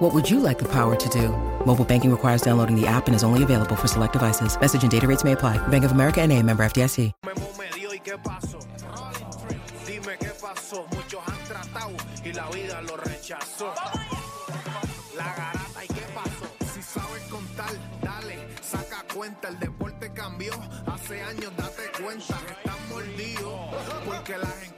What 0.00 0.14
would 0.14 0.30
you 0.30 0.40
like 0.40 0.58
the 0.58 0.68
power 0.68 0.96
to 0.96 1.08
do? 1.10 1.28
Mobile 1.66 1.84
banking 1.84 2.10
requires 2.10 2.40
downloading 2.40 2.74
the 2.74 2.86
app 2.86 3.06
and 3.06 3.14
is 3.14 3.22
only 3.22 3.42
available 3.42 3.76
for 3.76 3.86
select 3.86 4.14
devices. 4.14 4.58
Message 4.58 4.82
and 4.82 4.90
data 4.90 5.06
rates 5.06 5.24
may 5.24 5.32
apply. 5.32 5.58
Bank 5.68 5.84
of 5.84 5.92
America 5.92 6.22
and 6.22 6.32
a 6.32 6.42
member 6.42 6.64
FDIC. 6.64 7.12
Cuenta. 19.14 19.48
El 19.48 19.58
deporte 19.58 20.12
cambió. 20.14 20.52
Hace 20.86 21.20
años 21.22 21.54
date 21.56 21.90
cuenta. 22.00 22.38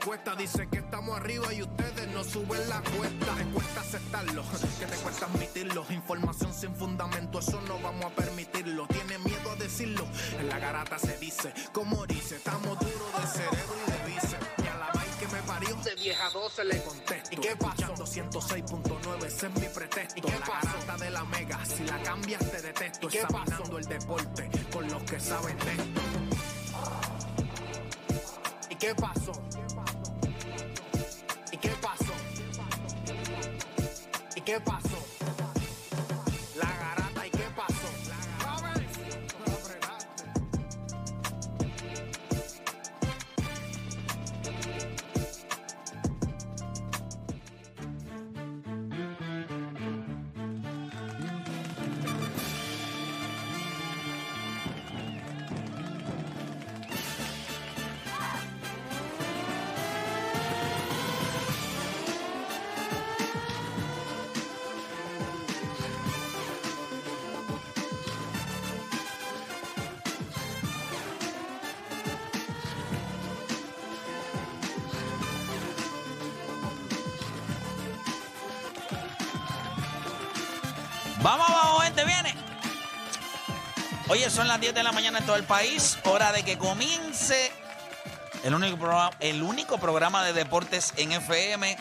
Encuestas 0.03 0.37
dicen 0.37 0.69
que 0.69 0.79
estamos 0.79 1.15
arriba 1.15 1.53
y 1.53 1.61
ustedes 1.61 2.09
no 2.09 2.25
suben 2.25 2.67
la 2.67 2.81
cuesta. 2.81 3.35
Te 3.35 3.45
cuesta 3.45 3.79
aceptarlo, 3.79 4.43
que 4.77 4.85
te 4.85 4.95
cuesta 4.97 5.25
admitirlo. 5.27 5.85
Información 5.91 6.53
sin 6.53 6.75
fundamento, 6.75 7.39
eso 7.39 7.61
no 7.69 7.79
vamos 7.79 8.07
a 8.07 8.09
permitirlo. 8.09 8.85
Tiene 8.87 9.17
miedo 9.19 9.49
a 9.49 9.55
decirlo. 9.55 10.05
En 10.37 10.49
la 10.49 10.59
garata 10.59 10.99
se 10.99 11.17
dice, 11.19 11.53
como 11.71 12.05
dice, 12.05 12.35
estamos 12.35 12.77
duros 12.79 13.13
de 13.17 13.27
cerebro 13.27 13.75
y 13.87 13.91
de 13.91 14.13
vice. 14.13 14.37
Y 14.57 14.67
a 14.67 14.75
la 14.75 14.91
vaina 14.93 15.17
que 15.17 15.27
me 15.29 15.41
parió, 15.43 15.75
de 15.77 15.95
vieja 15.95 16.29
12 16.31 16.65
le 16.65 16.83
contesto. 16.83 17.29
¿Y 17.31 17.37
qué 17.37 17.55
pasó? 17.55 17.93
106.9, 17.95 19.25
ese 19.25 19.47
es 19.47 19.53
mi 19.53 19.67
pretexto. 19.67 20.17
¿Y 20.17 20.21
qué 20.21 20.37
la 20.37 20.45
garata 20.45 20.97
de 20.97 21.11
la 21.11 21.23
mega, 21.23 21.65
si 21.65 21.83
la 21.85 22.03
cambias 22.03 22.51
te 22.51 22.61
detesto. 22.61 23.07
Examinando 23.07 23.77
el 23.77 23.85
deporte 23.85 24.49
con 24.69 24.85
los 24.85 25.01
que 25.03 25.17
saben 25.21 25.57
de 25.59 25.71
esto. 25.71 26.01
¿Y 28.69 28.75
qué 28.75 28.93
pasó? 28.95 29.31
Qué 34.43 34.59
pasó? 34.59 35.12
Vamos 81.23 81.49
abajo, 81.49 81.79
gente, 81.79 82.03
viene. 82.03 82.35
Oye, 84.09 84.29
son 84.29 84.45
las 84.49 84.59
10 84.59 84.73
de 84.75 84.83
la 84.83 84.91
mañana 84.91 85.19
en 85.19 85.25
todo 85.25 85.37
el 85.37 85.45
país. 85.45 85.97
Hora 86.03 86.33
de 86.33 86.43
que 86.43 86.57
comience 86.57 87.49
el 88.43 88.53
único, 88.53 88.77
programa, 88.77 89.11
el 89.21 89.41
único 89.41 89.77
programa 89.77 90.25
de 90.25 90.33
deportes 90.33 90.93
en 90.97 91.13
FM 91.13 91.77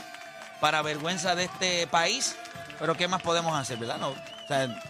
para 0.60 0.80
vergüenza 0.82 1.34
de 1.34 1.44
este 1.44 1.88
país. 1.88 2.36
Pero 2.78 2.96
¿qué 2.96 3.08
más 3.08 3.20
podemos 3.20 3.52
hacer, 3.58 3.78
verdad? 3.78 3.98
No, 3.98 4.10
o 4.10 4.46
sea, 4.46 4.80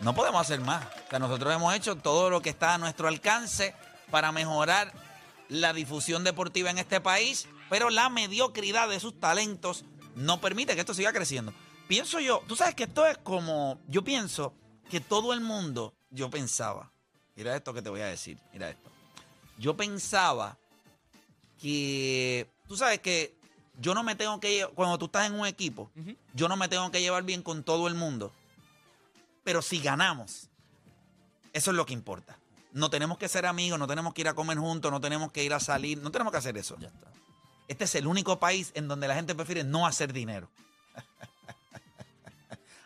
no 0.00 0.16
podemos 0.16 0.40
hacer 0.40 0.60
más. 0.60 0.84
O 1.06 1.10
sea, 1.10 1.20
nosotros 1.20 1.54
hemos 1.54 1.72
hecho 1.76 1.94
todo 1.94 2.30
lo 2.30 2.42
que 2.42 2.50
está 2.50 2.74
a 2.74 2.78
nuestro 2.78 3.06
alcance 3.06 3.72
para 4.10 4.32
mejorar 4.32 4.92
la 5.48 5.72
difusión 5.72 6.24
deportiva 6.24 6.70
en 6.70 6.78
este 6.78 7.00
país, 7.00 7.46
pero 7.70 7.90
la 7.90 8.08
mediocridad 8.08 8.88
de 8.88 8.98
sus 8.98 9.20
talentos 9.20 9.84
no 10.16 10.40
permite 10.40 10.74
que 10.74 10.80
esto 10.80 10.92
siga 10.92 11.12
creciendo. 11.12 11.54
Pienso 11.86 12.18
yo, 12.20 12.42
tú 12.48 12.56
sabes 12.56 12.74
que 12.74 12.84
esto 12.84 13.06
es 13.06 13.18
como, 13.18 13.78
yo 13.88 14.02
pienso 14.02 14.54
que 14.90 15.00
todo 15.00 15.32
el 15.32 15.40
mundo, 15.40 15.94
yo 16.10 16.30
pensaba, 16.30 16.90
mira 17.36 17.54
esto 17.54 17.74
que 17.74 17.82
te 17.82 17.90
voy 17.90 18.00
a 18.00 18.06
decir, 18.06 18.38
mira 18.52 18.70
esto. 18.70 18.90
Yo 19.58 19.76
pensaba 19.76 20.56
que, 21.60 22.50
tú 22.66 22.76
sabes 22.76 23.00
que 23.00 23.36
yo 23.78 23.94
no 23.94 24.02
me 24.02 24.14
tengo 24.14 24.40
que, 24.40 24.66
cuando 24.74 24.98
tú 24.98 25.06
estás 25.06 25.26
en 25.26 25.34
un 25.34 25.46
equipo, 25.46 25.90
yo 26.32 26.48
no 26.48 26.56
me 26.56 26.68
tengo 26.68 26.90
que 26.90 27.00
llevar 27.00 27.22
bien 27.24 27.42
con 27.42 27.62
todo 27.62 27.86
el 27.88 27.94
mundo, 27.94 28.32
pero 29.42 29.60
si 29.60 29.80
ganamos, 29.80 30.48
eso 31.52 31.70
es 31.70 31.76
lo 31.76 31.84
que 31.86 31.92
importa. 31.92 32.38
No 32.72 32.90
tenemos 32.90 33.18
que 33.18 33.28
ser 33.28 33.46
amigos, 33.46 33.78
no 33.78 33.86
tenemos 33.86 34.14
que 34.14 34.22
ir 34.22 34.28
a 34.28 34.34
comer 34.34 34.58
juntos, 34.58 34.90
no 34.90 35.00
tenemos 35.00 35.30
que 35.30 35.44
ir 35.44 35.54
a 35.54 35.60
salir, 35.60 35.98
no 35.98 36.10
tenemos 36.10 36.32
que 36.32 36.38
hacer 36.38 36.56
eso. 36.56 36.76
Este 37.68 37.84
es 37.84 37.94
el 37.94 38.06
único 38.06 38.40
país 38.40 38.72
en 38.74 38.88
donde 38.88 39.06
la 39.06 39.14
gente 39.14 39.34
prefiere 39.34 39.64
no 39.64 39.86
hacer 39.86 40.12
dinero. 40.12 40.48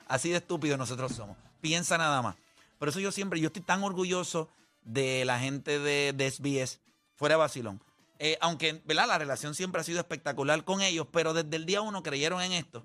Así 0.08 0.30
de 0.30 0.38
estúpidos 0.38 0.78
nosotros 0.78 1.12
somos. 1.12 1.36
Piensa 1.60 1.98
nada 1.98 2.22
más. 2.22 2.36
Por 2.78 2.88
eso 2.88 2.98
yo 3.00 3.12
siempre, 3.12 3.40
yo 3.40 3.48
estoy 3.48 3.62
tan 3.62 3.82
orgulloso 3.84 4.48
de 4.82 5.24
la 5.24 5.38
gente 5.38 5.78
de, 5.78 6.12
de 6.14 6.30
SBS, 6.30 6.80
fuera 7.14 7.34
de 7.34 7.40
vacilón. 7.40 7.80
Eh, 8.18 8.38
aunque, 8.40 8.82
¿verdad? 8.84 9.06
La 9.06 9.18
relación 9.18 9.54
siempre 9.54 9.80
ha 9.80 9.84
sido 9.84 10.00
espectacular 10.00 10.64
con 10.64 10.80
ellos, 10.80 11.06
pero 11.12 11.34
desde 11.34 11.54
el 11.54 11.66
día 11.66 11.82
uno 11.82 12.02
creyeron 12.02 12.40
en 12.42 12.52
esto. 12.52 12.84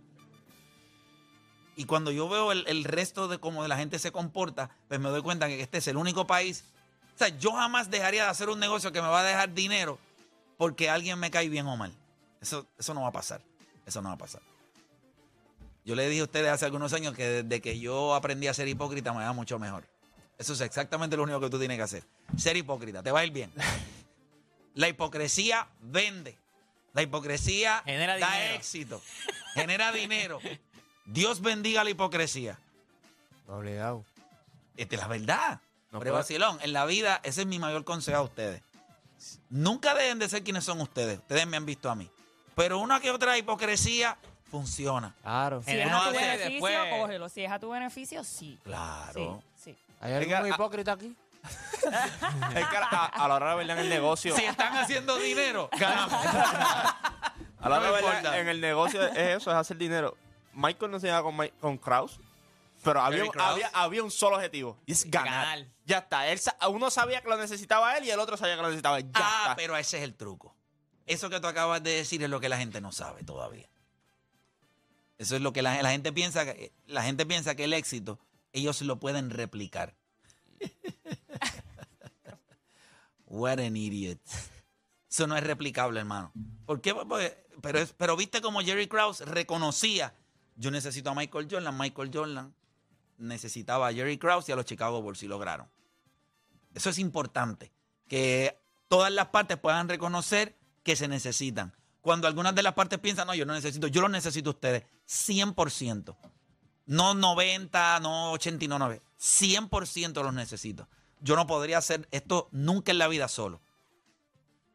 Y 1.75 1.85
cuando 1.85 2.11
yo 2.11 2.29
veo 2.29 2.51
el, 2.51 2.65
el 2.67 2.83
resto 2.83 3.27
de 3.27 3.39
cómo 3.39 3.67
la 3.67 3.77
gente 3.77 3.97
se 3.97 4.11
comporta, 4.11 4.69
pues 4.87 4.99
me 4.99 5.09
doy 5.09 5.21
cuenta 5.21 5.47
que 5.47 5.61
este 5.61 5.79
es 5.79 5.87
el 5.87 5.97
único 5.97 6.27
país. 6.27 6.65
O 7.15 7.17
sea, 7.17 7.29
yo 7.29 7.53
jamás 7.53 7.89
dejaría 7.89 8.25
de 8.25 8.29
hacer 8.29 8.49
un 8.49 8.59
negocio 8.59 8.91
que 8.91 9.01
me 9.01 9.07
va 9.07 9.21
a 9.21 9.23
dejar 9.23 9.53
dinero 9.53 9.97
porque 10.57 10.89
alguien 10.89 11.19
me 11.19 11.31
cae 11.31 11.49
bien 11.49 11.65
o 11.67 11.77
mal. 11.77 11.93
Eso, 12.41 12.67
eso 12.77 12.93
no 12.93 13.01
va 13.01 13.07
a 13.07 13.11
pasar. 13.11 13.41
Eso 13.85 14.01
no 14.01 14.09
va 14.09 14.15
a 14.15 14.17
pasar. 14.17 14.41
Yo 15.85 15.95
le 15.95 16.07
dije 16.07 16.21
a 16.21 16.25
ustedes 16.25 16.49
hace 16.49 16.65
algunos 16.65 16.93
años 16.93 17.13
que 17.15 17.43
desde 17.43 17.61
que 17.61 17.79
yo 17.79 18.15
aprendí 18.15 18.47
a 18.47 18.53
ser 18.53 18.67
hipócrita 18.67 19.13
me 19.13 19.23
va 19.23 19.33
mucho 19.33 19.59
mejor. 19.59 19.85
Eso 20.37 20.53
es 20.53 20.61
exactamente 20.61 21.15
lo 21.17 21.23
único 21.23 21.39
que 21.39 21.49
tú 21.49 21.59
tienes 21.59 21.77
que 21.77 21.83
hacer. 21.83 22.03
Ser 22.37 22.57
hipócrita, 22.57 23.03
te 23.03 23.11
va 23.11 23.19
a 23.19 23.25
ir 23.25 23.31
bien. 23.31 23.51
La 24.75 24.87
hipocresía 24.89 25.67
vende. 25.81 26.37
La 26.93 27.01
hipocresía 27.01 27.81
Genera 27.85 28.17
da 28.17 28.31
dinero. 28.33 28.55
éxito. 28.55 29.01
Genera 29.53 29.91
dinero. 29.91 30.39
Dios 31.05 31.41
bendiga 31.41 31.83
la 31.83 31.89
hipocresía. 31.89 32.57
Obligado. 33.47 34.05
Esta 34.77 34.95
es 34.95 35.01
la 35.01 35.07
verdad. 35.07 35.61
No 35.91 35.99
Pero 35.99 36.13
vacilón, 36.13 36.57
en 36.61 36.73
la 36.73 36.85
vida, 36.85 37.19
ese 37.23 37.41
es 37.41 37.47
mi 37.47 37.59
mayor 37.59 37.83
consejo 37.83 38.17
a 38.17 38.21
ustedes. 38.23 38.61
Nunca 39.49 39.93
dejen 39.93 40.19
de 40.19 40.29
ser 40.29 40.43
quienes 40.43 40.63
son 40.63 40.81
ustedes. 40.81 41.19
Ustedes 41.19 41.45
me 41.45 41.57
han 41.57 41.65
visto 41.65 41.89
a 41.89 41.95
mí. 41.95 42.09
Pero 42.55 42.79
una 42.79 42.99
que 42.99 43.11
otra 43.11 43.37
hipocresía 43.37 44.17
funciona. 44.53 45.15
Claro. 45.23 45.63
Si 45.63 45.71
Si 45.71 45.77
es 45.79 45.87
a 45.87 45.89
tu 45.89 45.95
hace 45.97 46.11
beneficio, 46.11 46.51
después- 46.51 46.99
cógelo. 47.01 47.29
Si 47.29 47.43
es 47.43 47.51
a 47.51 47.59
tu 47.59 47.69
beneficio, 47.71 48.23
sí. 48.23 48.59
Claro. 48.63 49.41
Sí, 49.55 49.71
sí. 49.71 49.77
¿Hay 49.99 50.13
algún 50.13 50.29
Venga, 50.29 50.43
a- 50.45 50.49
hipócrita 50.49 50.91
aquí? 50.93 51.15
Es 52.55 52.67
que 52.67 52.77
a, 52.77 53.05
a 53.05 53.27
la 53.27 53.33
hora 53.35 53.49
de 53.49 53.55
verdad 53.57 53.77
en 53.79 53.83
el 53.85 53.89
negocio, 53.89 54.35
Si 54.35 54.45
están 54.45 54.77
haciendo 54.77 55.17
dinero, 55.17 55.69
ganamos. 55.77 56.13
a 56.23 57.69
la 57.69 57.77
hora 57.77 57.79
no 57.79 57.81
de 57.81 57.87
me 57.87 57.91
verdad 57.95 58.17
importa. 58.17 58.37
en 58.39 58.47
el 58.47 58.61
negocio 58.61 59.03
es 59.07 59.17
eso, 59.41 59.49
es 59.51 59.57
hacer 59.57 59.77
dinero. 59.77 60.15
Michael 60.53 60.91
no 60.91 60.99
se 60.99 61.07
llevaba 61.07 61.23
con, 61.23 61.47
con 61.59 61.77
Kraus, 61.79 62.19
pero 62.83 63.01
había, 63.01 63.17
Jerry 63.19 63.29
Krause. 63.31 63.51
había, 63.51 63.67
había 63.73 64.03
un 64.03 64.11
solo 64.11 64.35
objetivo 64.37 64.77
y 64.85 64.91
es 64.93 65.09
ganar. 65.09 65.33
Ganar. 65.57 65.65
Ya 65.85 65.97
está. 65.97 66.27
Él, 66.27 66.37
sa- 66.39 66.55
uno 66.69 66.89
sabía 66.91 67.21
que 67.21 67.27
lo 67.27 67.37
necesitaba 67.37 67.97
él 67.97 68.05
y 68.05 68.11
el 68.11 68.19
otro 68.19 68.37
sabía 68.37 68.55
que 68.55 68.61
lo 68.61 68.67
necesitaba 68.67 68.99
él. 68.99 69.05
Ya 69.05 69.11
ah, 69.15 69.39
está. 69.43 69.55
pero 69.55 69.75
ese 69.75 69.97
es 69.97 70.03
el 70.03 70.13
truco. 70.15 70.55
Eso 71.05 71.29
que 71.29 71.39
tú 71.41 71.47
acabas 71.47 71.83
de 71.83 71.91
decir 71.91 72.23
es 72.23 72.29
lo 72.29 72.39
que 72.39 72.47
la 72.47 72.57
gente 72.57 72.79
no 72.79 72.91
sabe 72.93 73.23
todavía. 73.23 73.67
Eso 75.23 75.35
es 75.35 75.41
lo 75.41 75.53
que 75.53 75.61
la, 75.61 75.81
la 75.81 75.91
gente 75.91 76.11
piensa. 76.13 76.45
Que, 76.45 76.71
la 76.87 77.03
gente 77.03 77.25
piensa 77.25 77.55
que 77.55 77.63
el 77.65 77.73
éxito 77.73 78.19
ellos 78.51 78.81
lo 78.81 78.99
pueden 78.99 79.29
replicar. 79.29 79.95
What 83.25 83.59
an 83.59 83.75
idiot. 83.77 84.19
Eso 85.09 85.27
no 85.27 85.35
es 85.37 85.43
replicable, 85.43 85.99
hermano. 85.99 86.31
¿Por 86.65 86.81
qué? 86.81 86.93
Porque- 86.93 87.43
pero, 87.61 87.79
es- 87.79 87.93
pero 87.93 88.15
viste 88.15 88.41
como 88.41 88.61
Jerry 88.61 88.87
Krause 88.87 89.21
reconocía, 89.21 90.13
yo 90.55 90.71
necesito 90.71 91.09
a 91.11 91.15
Michael 91.15 91.47
Jordan, 91.49 91.77
Michael 91.77 92.11
Jordan 92.13 92.53
necesitaba 93.17 93.87
a 93.87 93.93
Jerry 93.93 94.17
Krause 94.17 94.49
y 94.49 94.51
a 94.51 94.55
los 94.55 94.65
Chicago 94.65 95.01
Bulls 95.01 95.23
y 95.23 95.27
lograron. 95.27 95.67
Eso 96.73 96.89
es 96.89 96.97
importante. 96.99 97.71
Que 98.07 98.57
todas 98.87 99.11
las 99.11 99.27
partes 99.27 99.57
puedan 99.57 99.87
reconocer 99.87 100.55
que 100.83 100.95
se 100.95 101.07
necesitan. 101.07 101.73
Cuando 102.03 102.27
algunas 102.27 102.53
de 102.53 102.63
las 102.63 102.73
partes 102.73 102.99
piensan, 102.99 103.27
no, 103.27 103.33
yo 103.33 103.45
no 103.45 103.53
necesito, 103.53 103.87
yo 103.87 104.01
lo 104.01 104.09
necesito 104.09 104.49
a 104.49 104.53
ustedes, 104.53 104.83
100%. 105.07 106.13
No 106.85 107.13
90, 107.13 107.99
no 108.01 108.33
80, 108.33 108.67
no 108.67 108.77
90. 108.77 109.05
100% 109.17 110.21
los 110.21 110.33
necesito. 110.33 110.89
Yo 111.21 111.37
no 111.37 111.47
podría 111.47 111.77
hacer 111.77 112.05
esto 112.11 112.49
nunca 112.51 112.91
en 112.91 112.97
la 112.97 113.07
vida 113.07 113.29
solo. 113.29 113.61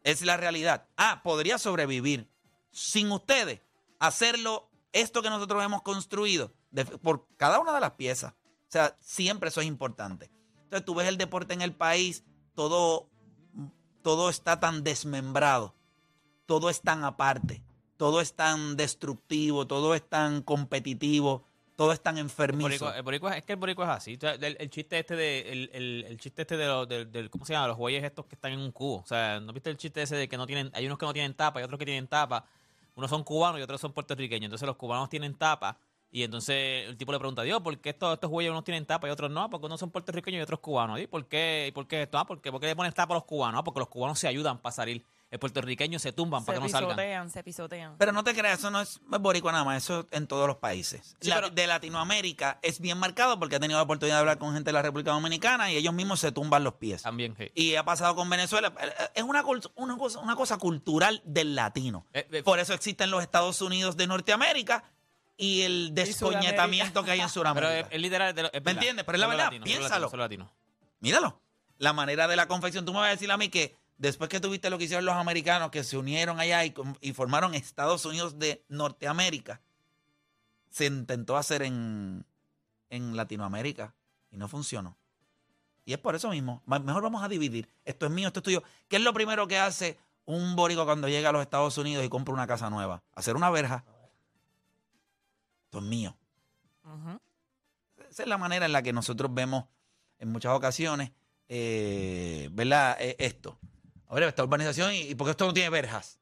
Es 0.05 0.23
la 0.23 0.39
realidad. 0.39 0.89
Ah, 0.97 1.21
podría 1.23 1.59
sobrevivir 1.59 2.31
sin 2.73 3.13
ustedes. 3.13 3.61
Hacerlo, 3.99 4.71
esto 4.93 5.21
que 5.21 5.29
nosotros 5.29 5.63
hemos 5.63 5.83
construido, 5.83 6.55
por 7.03 7.29
cada 7.37 7.61
una 7.61 7.75
de 7.75 7.81
las 7.81 7.93
piezas. 7.93 8.33
O 8.33 8.71
sea, 8.71 8.97
siempre 9.01 9.51
eso 9.51 9.61
es 9.61 9.67
importante. 9.67 10.31
Entonces 10.63 10.87
tú 10.87 10.95
ves 10.95 11.09
el 11.09 11.19
deporte 11.19 11.53
en 11.53 11.61
el 11.61 11.75
país, 11.75 12.25
todo, 12.55 13.11
todo 14.01 14.31
está 14.31 14.61
tan 14.61 14.83
desmembrado, 14.83 15.75
todo 16.49 16.71
es 16.71 16.81
tan 16.81 17.05
aparte, 17.05 17.61
todo 17.99 18.23
es 18.23 18.33
tan 18.33 18.75
destructivo, 18.79 19.67
todo 19.67 19.95
es 19.95 20.03
tan 20.03 20.41
competitivo, 20.43 21.45
todo 21.77 21.93
es 21.93 22.01
tan 22.01 22.17
El 22.17 22.23
enfermizo. 22.23 22.87
boricua, 22.87 22.97
el 22.97 23.05
boricua- 23.05 23.37
es 23.37 23.45
que 23.45 23.53
el 23.53 23.59
boricua 23.59 23.85
es 23.85 23.91
así. 23.91 24.19
El, 24.23 24.57
el 24.59 24.71
chiste 24.71 24.99
este 24.99 25.15
de 25.15 25.41
el, 25.53 25.71
el- 26.09 26.19
chiste 26.19 26.43
este 26.43 26.57
de 26.57 26.67
los 26.67 26.89
del, 26.89 27.13
del- 27.13 27.29
¿cómo 27.29 27.45
se 27.45 27.53
llama? 27.53 27.69
Los 27.69 27.77
bueyes 27.77 28.03
estos 28.03 28.25
que 28.25 28.35
están 28.35 28.53
en 28.53 28.61
un 28.61 28.73
cubo. 28.73 28.97
O 29.03 29.07
sea, 29.07 29.41
¿no 29.41 29.53
viste 29.53 29.69
el 29.69 29.77
chiste 29.77 30.01
ese 30.01 30.17
de 30.17 30.27
que 30.27 30.39
no 30.39 30.47
tienen 30.47 30.71
hay 30.73 30.87
unos 30.87 30.97
que 30.97 31.05
no 31.05 31.13
tienen 31.13 31.35
tapa 31.35 31.61
y 31.61 31.65
otros 31.65 31.79
que 31.79 31.85
tienen 31.85 32.07
tapa? 32.09 32.47
Unos 32.97 33.11
son 33.11 33.23
cubanos 33.25 33.61
y 33.61 33.63
otros 33.63 33.79
son 33.81 33.93
puertorriqueños. 33.93 34.47
Entonces 34.47 34.67
los 34.67 34.77
cubanos 34.77 35.11
tienen 35.11 35.35
tapa 35.35 35.77
y 36.11 36.23
entonces 36.23 36.89
el 36.89 36.97
tipo 36.97 37.13
le 37.13 37.19
pregunta, 37.19 37.43
Dios, 37.43 37.61
¿por 37.61 37.77
qué 37.79 37.91
estos, 37.91 38.15
estos 38.15 38.31
bueyes 38.31 38.51
unos 38.51 38.65
tienen 38.65 38.87
tapa 38.87 39.07
y 39.07 39.11
otros 39.11 39.31
no? 39.31 39.51
Porque 39.51 39.67
unos 39.67 39.79
son 39.79 39.91
puertorriqueños 39.91 40.39
y 40.41 40.43
otros 40.43 40.61
cubanos. 40.61 40.99
¿Y 40.99 41.07
por 41.07 41.27
qué, 41.27 41.67
y 41.69 41.73
por 41.73 41.87
qué 41.87 42.05
esto? 42.05 42.17
Ah, 42.19 42.25
porque, 42.27 42.51
¿por 42.51 42.59
qué 42.61 42.69
le 42.69 42.75
ponen 42.77 42.93
tapa 42.95 43.13
a 43.13 43.19
los 43.19 43.25
cubanos? 43.25 43.61
Ah, 43.61 43.65
porque 43.65 43.81
los 43.81 43.89
cubanos 43.89 44.19
se 44.19 44.27
ayudan 44.27 44.57
para 44.59 44.73
salir. 44.73 45.05
El 45.31 45.39
puertorriqueño 45.39 45.99
se 45.99 46.13
tumban 46.13 46.41
Se 46.41 46.47
para 46.47 46.59
que 46.59 46.63
no 46.65 46.69
salgan. 46.71 46.91
pisotean, 46.97 47.31
se 47.31 47.45
pisotean. 47.45 47.97
Pero 47.99 48.13
no 48.13 48.25
te 48.25 48.33
creas, 48.35 48.61
eso 48.61 48.71
no 48.71 48.81
es 48.81 48.99
boricua 49.21 49.53
nada 49.53 49.63
más, 49.65 49.83
eso 49.85 50.07
en 50.11 50.27
todos 50.27 50.47
los 50.47 50.57
países. 50.57 51.17
Sí, 51.21 51.29
La- 51.29 51.35
pero- 51.37 51.51
de 51.51 51.67
Latinoamérica 51.67 52.59
es 52.63 52.81
bien 52.81 52.97
marcado 52.97 53.39
porque 53.39 53.57
he 53.57 53.61
tenido 53.61 53.79
la 53.79 53.83
oportunidad 53.83 54.17
de 54.17 54.21
hablar 54.21 54.39
con 54.39 54.55
gente 54.55 54.69
de 54.69 54.73
la 54.73 54.81
República 54.81 55.11
Dominicana 55.11 55.71
y 55.71 55.77
ellos 55.77 55.93
mismos 55.93 56.21
se 56.21 56.33
tumban 56.33 56.65
los 56.65 56.75
pies. 56.75 57.03
También. 57.03 57.35
sí. 57.37 57.51
Y 57.55 57.75
ha 57.75 57.85
pasado 57.85 58.15
con 58.15 58.31
Venezuela. 58.31 58.73
Es 59.15 59.23
una, 59.23 59.43
cult- 59.43 59.71
una, 59.75 59.99
cosa, 59.99 60.19
una 60.21 60.35
cosa 60.35 60.57
cultural 60.57 61.21
del 61.27 61.55
latino. 61.55 62.07
Eh, 62.15 62.27
eh, 62.33 62.43
Por 62.43 62.59
eso 62.59 62.73
existen 62.73 63.11
los 63.11 63.23
Estados 63.23 63.61
Unidos 63.61 63.99
de 63.99 64.07
Norteamérica 64.07 64.85
y 65.37 65.61
el 65.63 65.95
descoñetamiento 65.95 67.05
que 67.05 67.11
hay 67.11 67.21
en 67.21 67.27
Pero 67.27 67.33
Sudamérica. 67.35 67.81
es, 67.81 67.87
es 67.91 68.01
literal. 68.01 68.35
de 68.35 68.43
lo- 68.45 68.53
es 68.53 68.65
¿Me 68.65 68.71
entiendes? 68.71 69.05
Pero 69.05 69.17
es 69.17 69.21
la 69.21 69.27
verdad, 69.27 69.53
los 69.53 69.61
piénsalo. 69.63 70.07
los 70.11 70.15
latinos. 70.19 70.49
Míralo. 71.01 71.39
La 71.79 71.93
manera 71.93 72.27
de 72.27 72.35
la 72.37 72.49
confección. 72.49 72.85
Tú 72.85 72.93
me 72.93 73.01
vas 73.01 73.09
a 73.09 73.11
decir 73.11 73.31
a 73.31 73.37
mí 73.37 73.51
que 73.51 73.77
después 73.99 74.31
que 74.31 74.41
tuviste 74.41 74.71
lo 74.71 74.79
que 74.79 74.85
hicieron 74.85 75.05
los 75.05 75.17
americanos, 75.17 75.71
que 75.71 75.85
se 75.85 75.99
unieron 75.99 76.41
allá 76.41 76.65
y, 76.65 77.13
formaron 77.13 77.55
Estados 77.55 78.05
Unidos 78.05 78.39
de 78.39 78.65
Norteamérica, 78.69 79.61
se 80.71 80.87
intentó 80.87 81.37
hacer 81.37 81.63
en, 81.63 82.25
en 82.89 83.17
Latinoamérica 83.17 83.95
y 84.31 84.37
no 84.37 84.49
funcionó. 84.49 84.97
Y 85.85 85.93
es 85.93 85.99
por 85.99 86.15
eso 86.15 86.31
mismo. 86.31 86.63
Mejor 86.67 87.03
vamos 87.03 87.23
a 87.23 87.29
dividir. 87.29 87.69
Esto 87.85 88.07
es 88.07 88.13
mío, 88.13 88.29
esto 88.29 88.41
es 88.41 88.45
tuyo. 88.45 88.63
¿Qué 88.89 88.97
es 88.97 89.03
lo 89.03 89.15
primero 89.15 89.49
que 89.49 89.59
hace 89.59 89.99
un 90.27 90.55
bórico 90.55 90.85
cuando 90.85 91.09
llega 91.09 91.31
a 91.31 91.33
los 91.33 91.41
Estados 91.41 91.79
Unidos 91.79 92.05
y 92.05 92.11
compra 92.11 92.35
una 92.35 92.47
casa 92.47 92.69
nueva? 92.69 93.03
Hacer 93.15 93.37
una 93.37 93.49
verja. 93.51 93.85
Esto 95.65 95.79
es 95.79 95.85
mío. 95.85 96.15
Esa 98.11 98.23
es 98.23 98.29
la 98.29 98.39
manera 98.39 98.67
en 98.67 98.73
la 98.73 98.83
que 98.83 98.93
nosotros 98.93 99.33
vemos 99.33 99.65
en 100.19 100.31
muchas 100.31 100.53
ocasiones, 100.53 101.13
eh, 101.49 102.49
¿verdad? 102.53 102.97
Eh, 103.01 103.17
esto. 103.19 103.59
Ahora, 104.09 104.29
esta 104.29 104.43
urbanización, 104.45 104.93
¿y, 104.95 105.01
y 105.03 105.15
por 105.15 105.27
qué 105.27 105.33
esto 105.33 105.47
no 105.47 105.53
tiene 105.55 105.71
verjas? 105.71 106.19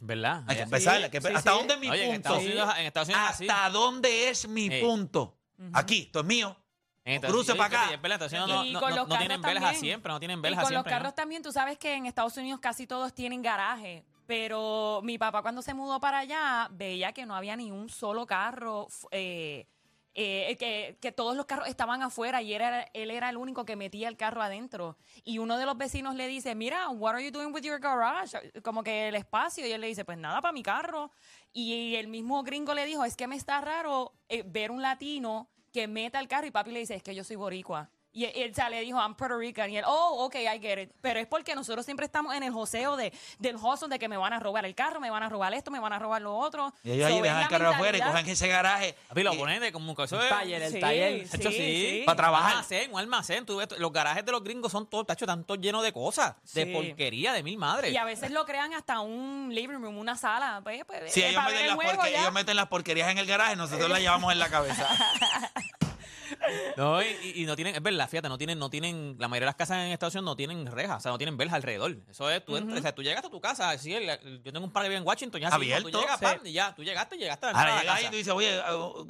¿verdad? 0.00 0.42
Hay 0.48 0.56
que 0.56 0.62
Eh, 0.62 0.64
empezar. 0.64 1.10
que- 1.10 1.20
sí, 1.20 1.28
¿Hasta 1.28 1.52
sí. 1.52 1.56
dónde 1.58 1.74
es 1.74 1.80
mi 1.80 1.88
Oye, 1.88 2.02
en 2.04 2.10
punto? 2.14 2.28
Estados 2.28 2.42
Unidos, 2.44 2.74
en 2.78 2.86
Estados 2.86 3.08
Unidos 3.08 3.24
es 3.24 3.30
así. 3.30 3.48
¿Hasta 3.48 3.70
dónde 3.70 4.28
es 4.28 4.48
mi 4.48 4.66
Eh. 4.66 4.80
punto? 4.82 5.38
Aquí, 5.72 6.02
esto 6.02 6.20
es 6.20 6.26
mío. 6.26 6.56
En 7.04 7.14
Estados 7.14 7.34
Cruce 7.36 7.52
Unidos, 7.52 7.68
pa' 7.68 7.76
acá. 7.76 7.88
sí, 7.88 7.94
es 7.94 8.02
verdad, 8.02 8.14
Estados 8.22 8.32
Unidos 8.32 8.48
no, 8.48 8.64
Y 8.66 8.72
no- 8.72 8.80
con 8.80 8.90
no- 8.90 8.96
los 8.96 9.08
no 9.08 9.16
tienen 9.18 9.40
carros 9.40 9.54
verjas 9.54 9.72
también. 9.72 9.80
siempre, 9.92 10.12
no 10.12 10.18
tienen 10.18 10.38
Y 10.40 10.42
con 10.42 10.50
los 10.50 10.68
siempre. 10.68 10.90
carros 10.90 11.08
¿no? 11.10 11.14
también, 11.14 11.42
tú 11.42 11.52
sabes 11.52 11.78
que 11.78 11.94
en 11.94 12.06
Estados 12.06 12.36
Unidos 12.36 12.60
casi 12.60 12.86
todos 12.88 13.14
tienen 13.14 13.40
garaje. 13.40 14.04
Pero 14.26 15.00
mi 15.04 15.16
papá 15.16 15.40
cuando 15.40 15.62
se 15.62 15.72
mudó 15.74 16.00
para 16.00 16.18
allá 16.18 16.68
veía 16.72 17.12
que 17.12 17.24
no 17.24 17.34
había 17.34 17.56
ni 17.56 17.70
un 17.70 17.88
solo 17.88 18.26
carro, 18.26 18.88
f- 18.88 19.06
eh, 19.12 19.66
eh, 20.14 20.96
que, 21.00 21.12
todos 21.12 21.36
los 21.36 21.46
carros 21.46 21.68
estaban 21.68 22.02
afuera 22.02 22.42
y 22.42 22.52
era, 22.52 22.82
él 22.92 23.10
era 23.10 23.30
el 23.30 23.36
único 23.36 23.64
que 23.64 23.76
metía 23.76 24.08
el 24.08 24.16
carro 24.16 24.42
adentro. 24.42 24.96
Y 25.24 25.38
uno 25.38 25.56
de 25.58 25.66
los 25.66 25.76
vecinos 25.76 26.14
le 26.14 26.26
dice, 26.26 26.54
mira, 26.54 26.88
what 26.88 27.14
are 27.14 27.24
you 27.24 27.30
doing 27.30 27.52
with 27.52 27.62
your 27.62 27.78
garage? 27.78 28.36
Como 28.62 28.82
que 28.82 29.08
el 29.08 29.14
espacio. 29.14 29.66
Y 29.66 29.72
él 29.72 29.80
le 29.80 29.86
dice, 29.86 30.04
pues 30.04 30.18
nada, 30.18 30.40
para 30.40 30.52
mi 30.52 30.62
carro. 30.62 31.10
Y 31.52 31.94
el 31.94 32.08
mismo 32.08 32.42
gringo 32.42 32.74
le 32.74 32.84
dijo, 32.84 33.04
es 33.04 33.16
que 33.16 33.26
me 33.26 33.36
está 33.36 33.60
raro 33.60 34.12
eh, 34.28 34.42
ver 34.44 34.70
un 34.70 34.82
latino 34.82 35.48
que 35.72 35.86
meta 35.86 36.20
el 36.20 36.28
carro. 36.28 36.46
Y 36.46 36.50
papi 36.50 36.72
le 36.72 36.80
dice, 36.80 36.94
es 36.94 37.02
que 37.02 37.14
yo 37.14 37.24
soy 37.24 37.36
boricua. 37.36 37.90
Y 38.18 38.24
él, 38.24 38.50
o 38.50 38.54
sea, 38.54 38.68
le 38.68 38.80
dijo, 38.80 38.98
I'm 38.98 39.14
Puerto 39.14 39.38
Rican. 39.38 39.70
Y 39.70 39.78
él, 39.78 39.84
oh, 39.86 40.24
ok, 40.24 40.34
I 40.36 40.58
get 40.60 40.78
it. 40.82 40.90
Pero 41.00 41.20
es 41.20 41.26
porque 41.28 41.54
nosotros 41.54 41.84
siempre 41.84 42.04
estamos 42.06 42.34
en 42.34 42.42
el 42.42 42.50
joseo 42.52 42.96
de, 42.96 43.12
del 43.38 43.54
hustle 43.56 43.88
de 43.88 43.98
que 44.00 44.08
me 44.08 44.16
van 44.16 44.32
a 44.32 44.40
robar 44.40 44.64
el 44.64 44.74
carro, 44.74 44.98
me 44.98 45.08
van 45.10 45.22
a 45.22 45.28
robar 45.28 45.54
esto, 45.54 45.70
me 45.70 45.78
van 45.78 45.92
a 45.92 45.98
robar 46.00 46.20
lo 46.22 46.34
otro. 46.36 46.72
Y 46.82 46.90
ellos 46.92 47.06
ahí 47.06 47.20
dejan 47.20 47.42
el 47.42 47.48
carro 47.48 47.68
afuera 47.68 47.96
y 47.96 48.00
mentalidad. 48.00 48.20
cogen 48.20 48.32
ese 48.32 48.48
garaje. 48.48 48.96
Papi, 49.08 49.22
lo 49.22 49.34
y- 49.34 49.38
ponen 49.38 49.60
de 49.60 49.70
como 49.70 49.94
que 49.94 50.02
eso 50.02 50.20
es... 50.20 50.28
taller, 50.28 50.62
el 50.62 50.72
Sí, 50.72 50.80
taller. 50.80 51.28
sí, 51.28 51.36
Hecho, 51.36 51.50
sí. 51.50 51.56
sí. 51.56 52.02
Pa' 52.06 52.16
trabajar. 52.16 52.46
Un 52.46 52.56
almacén, 52.56 52.92
un 52.92 52.98
almacén. 52.98 53.46
Tú 53.46 53.56
ves, 53.58 53.68
los 53.78 53.92
garajes 53.92 54.24
de 54.24 54.32
los 54.32 54.42
gringos 54.42 54.72
son 54.72 54.86
todos, 54.88 55.06
tacho, 55.06 55.24
tanto 55.24 55.54
llenos 55.54 55.84
de 55.84 55.92
cosas. 55.92 56.34
De 56.54 56.66
porquería, 56.66 57.32
de 57.32 57.42
mil 57.44 57.56
madres. 57.56 57.92
Y 57.92 57.96
a 57.96 58.04
veces 58.04 58.32
lo 58.32 58.44
crean 58.44 58.74
hasta 58.74 58.98
un 59.00 59.50
living 59.54 59.78
room, 59.80 59.96
una 59.96 60.16
sala. 60.16 60.60
Pues, 60.64 60.82
pues, 60.86 61.12
Si 61.12 61.20
eh, 61.20 61.28
ellos 61.28 61.36
para 61.42 61.50
ver 61.50 61.54
meten, 61.56 61.62
el 61.62 61.68
las 61.68 61.76
juego 61.76 61.96
porque- 62.00 62.12
ya. 62.12 62.20
ellos 62.22 62.32
meten 62.32 62.56
las 62.56 62.66
porquerías 62.66 63.10
en 63.10 63.18
el 63.18 63.26
garaje, 63.26 63.54
nosotros 63.54 63.88
las 63.88 64.00
llevamos 64.00 64.32
en 64.32 64.40
la 64.40 64.48
cabeza. 64.48 64.88
No, 66.76 67.02
y, 67.02 67.44
no 67.46 67.56
tienen, 67.56 67.74
es 67.74 67.82
verdad, 67.82 68.08
fíjate, 68.08 68.28
no 68.28 68.38
tienen, 68.38 68.58
no 68.58 68.70
tienen, 68.70 69.16
la 69.18 69.28
mayoría 69.28 69.46
de 69.46 69.50
las 69.50 69.56
casas 69.56 69.78
en 69.78 69.92
Estados 69.92 70.14
Unidos 70.14 70.24
no 70.32 70.36
tienen 70.36 70.66
rejas, 70.66 70.98
o 70.98 71.00
sea, 71.00 71.12
no 71.12 71.18
tienen 71.18 71.36
verjas 71.36 71.56
alrededor. 71.56 71.96
Eso 72.08 72.30
es, 72.30 72.44
tú 72.44 72.56
entras, 72.56 72.78
o 72.78 72.82
sea, 72.82 72.94
tú 72.94 73.02
llegas 73.02 73.24
a 73.24 73.28
tu 73.30 73.40
casa, 73.40 73.76
si 73.78 73.94
el- 73.94 74.08
el- 74.08 74.42
yo 74.42 74.52
tengo 74.52 74.64
un 74.66 74.72
par 74.72 74.82
que 74.84 74.88
vive 74.90 74.98
en 75.00 75.06
Washington, 75.06 75.40
ya 75.40 75.48
sí, 75.50 75.54
Abierto, 75.56 75.90
tú 75.90 75.98
llegas, 76.00 76.18
sí. 76.18 76.24
pam, 76.24 76.38
y 76.46 76.52
ya, 76.52 76.74
tú 76.74 76.84
llegaste, 76.84 77.16
llegaste 77.16 77.46
a 77.46 77.50
Ahora 77.50 77.60
de 77.62 77.66
la 77.74 77.80
llegas 77.80 77.96
ahí 77.98 78.04
y 78.06 78.10
tú 78.10 78.16
dices, 78.16 78.32
oye, 78.32 78.56
eh, 78.56 78.62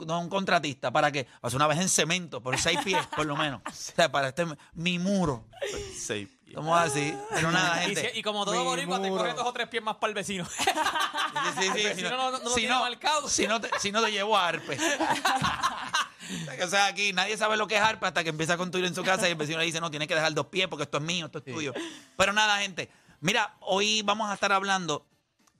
no, 0.06 0.20
un 0.20 0.29
contratista, 0.29 0.90
¿para 0.90 1.12
qué? 1.12 1.26
Hace 1.43 1.56
una 1.56 1.67
vez 1.67 1.79
en 1.79 1.88
cemento, 1.88 2.43
por 2.43 2.58
seis 2.58 2.79
pies, 2.85 3.06
por 3.14 3.26
lo 3.26 3.37
menos. 3.37 3.61
O 3.69 4.00
sea, 4.00 4.11
para 4.11 4.29
este, 4.29 4.46
mi 4.75 4.99
muro. 4.99 5.46
Seis 5.94 6.29
pies. 6.29 6.38
Somos 6.55 6.79
así. 6.81 7.15
Pero 7.31 7.50
nada, 7.53 7.83
Y, 7.83 7.87
gente. 7.95 8.11
si- 8.12 8.19
y 8.19 8.23
como 8.23 8.45
todo 8.45 8.56
Mi 8.59 8.65
boricua, 8.65 9.00
te 9.03 9.09
muro. 9.11 9.23
coge 9.23 9.35
dos 9.35 9.47
o 9.47 9.53
tres 9.53 9.69
pies 9.69 9.83
más 9.83 9.97
para 9.97 10.09
el 10.11 10.14
vecino. 10.14 10.45
Sí, 10.47 10.64
sí, 10.64 11.62
sí, 11.62 11.67
El 11.81 11.88
vecino 11.90 12.11
no- 12.11 12.31
no 12.33 12.38
lo 12.38 12.50
si 12.50 12.61
tiene 12.61 12.75
marcado. 12.75 13.28
Si 13.28 13.47
no, 13.47 13.61
te, 13.61 13.71
si 13.78 13.93
no 13.93 14.02
te 14.02 14.11
llevo 14.11 14.37
a 14.37 14.49
Arpe. 14.49 14.78
o 16.64 16.69
sea, 16.69 16.87
aquí 16.87 17.12
nadie 17.12 17.37
sabe 17.37 17.57
lo 17.57 17.67
que 17.67 17.76
es 17.76 17.83
Arpe 17.83 18.07
hasta 18.07 18.23
que 18.25 18.31
empieza 18.31 18.55
a 18.55 18.57
construir 18.57 18.87
en 18.87 18.95
su 18.95 19.02
casa 19.05 19.28
y 19.28 19.33
el 19.33 19.37
vecino 19.37 19.59
le 19.59 19.64
dice, 19.67 19.81
no, 19.81 19.90
tienes 19.90 20.09
que 20.09 20.14
dejar 20.14 20.33
dos 20.35 20.47
pies 20.47 20.69
porque 20.69 20.85
esto 20.85 20.99
es 20.99 21.02
mío, 21.05 21.26
esto 21.26 21.38
es 21.38 21.45
tuyo. 21.45 21.73
Pero 22.17 22.33
nada, 22.33 22.59
gente. 22.59 22.90
Mira, 23.21 23.57
hoy 23.61 24.02
vamos 24.02 24.31
a 24.31 24.35
estar 24.35 24.52
hablando, 24.52 25.07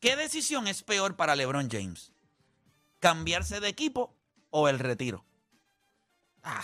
¿qué 0.01 0.17
decisión 0.17 0.69
es 0.69 0.83
peor 0.83 1.17
para 1.17 1.35
LeBron 1.37 1.69
James? 1.71 2.13
¿Cambiarse 3.01 3.61
de 3.61 3.69
equipo 3.69 4.15
o 4.51 4.69
el 4.69 4.79
retiro? 4.79 5.25
Ah. 6.43 6.63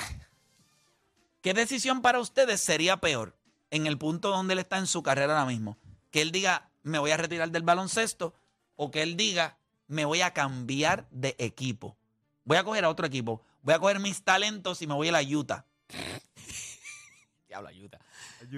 ¿Qué 1.43 1.53
decisión 1.53 2.01
para 2.01 2.21
ustedes 2.21 2.61
sería 2.61 2.97
peor 2.99 3.37
en 3.77 3.87
el 3.87 3.99
punto 3.99 4.31
donde 4.31 4.53
él 4.55 4.59
está 4.61 4.79
en 4.79 4.87
su 4.87 5.03
carrera 5.03 5.33
ahora 5.39 5.47
mismo? 5.51 5.77
Que 6.11 6.23
él 6.23 6.31
diga, 6.33 6.69
me 6.83 6.99
voy 6.99 7.11
a 7.11 7.17
retirar 7.17 7.51
del 7.51 7.63
baloncesto, 7.63 8.35
o 8.77 8.91
que 8.91 9.03
él 9.03 9.17
diga, 9.17 9.57
me 9.89 10.05
voy 10.05 10.21
a 10.21 10.33
cambiar 10.33 11.07
de 11.11 11.35
equipo. 11.39 11.97
Voy 12.45 12.57
a 12.57 12.65
coger 12.65 12.85
a 12.85 12.89
otro 12.91 13.07
equipo. 13.07 13.43
Voy 13.63 13.75
a 13.75 13.79
coger 13.79 13.99
mis 14.01 14.23
talentos 14.23 14.83
y 14.83 14.87
me 14.87 14.95
voy 14.95 15.09
a 15.09 15.13
la 15.13 15.23
Utah, 15.23 15.65
Diablo, 17.49 17.69
ayuda. 17.69 17.99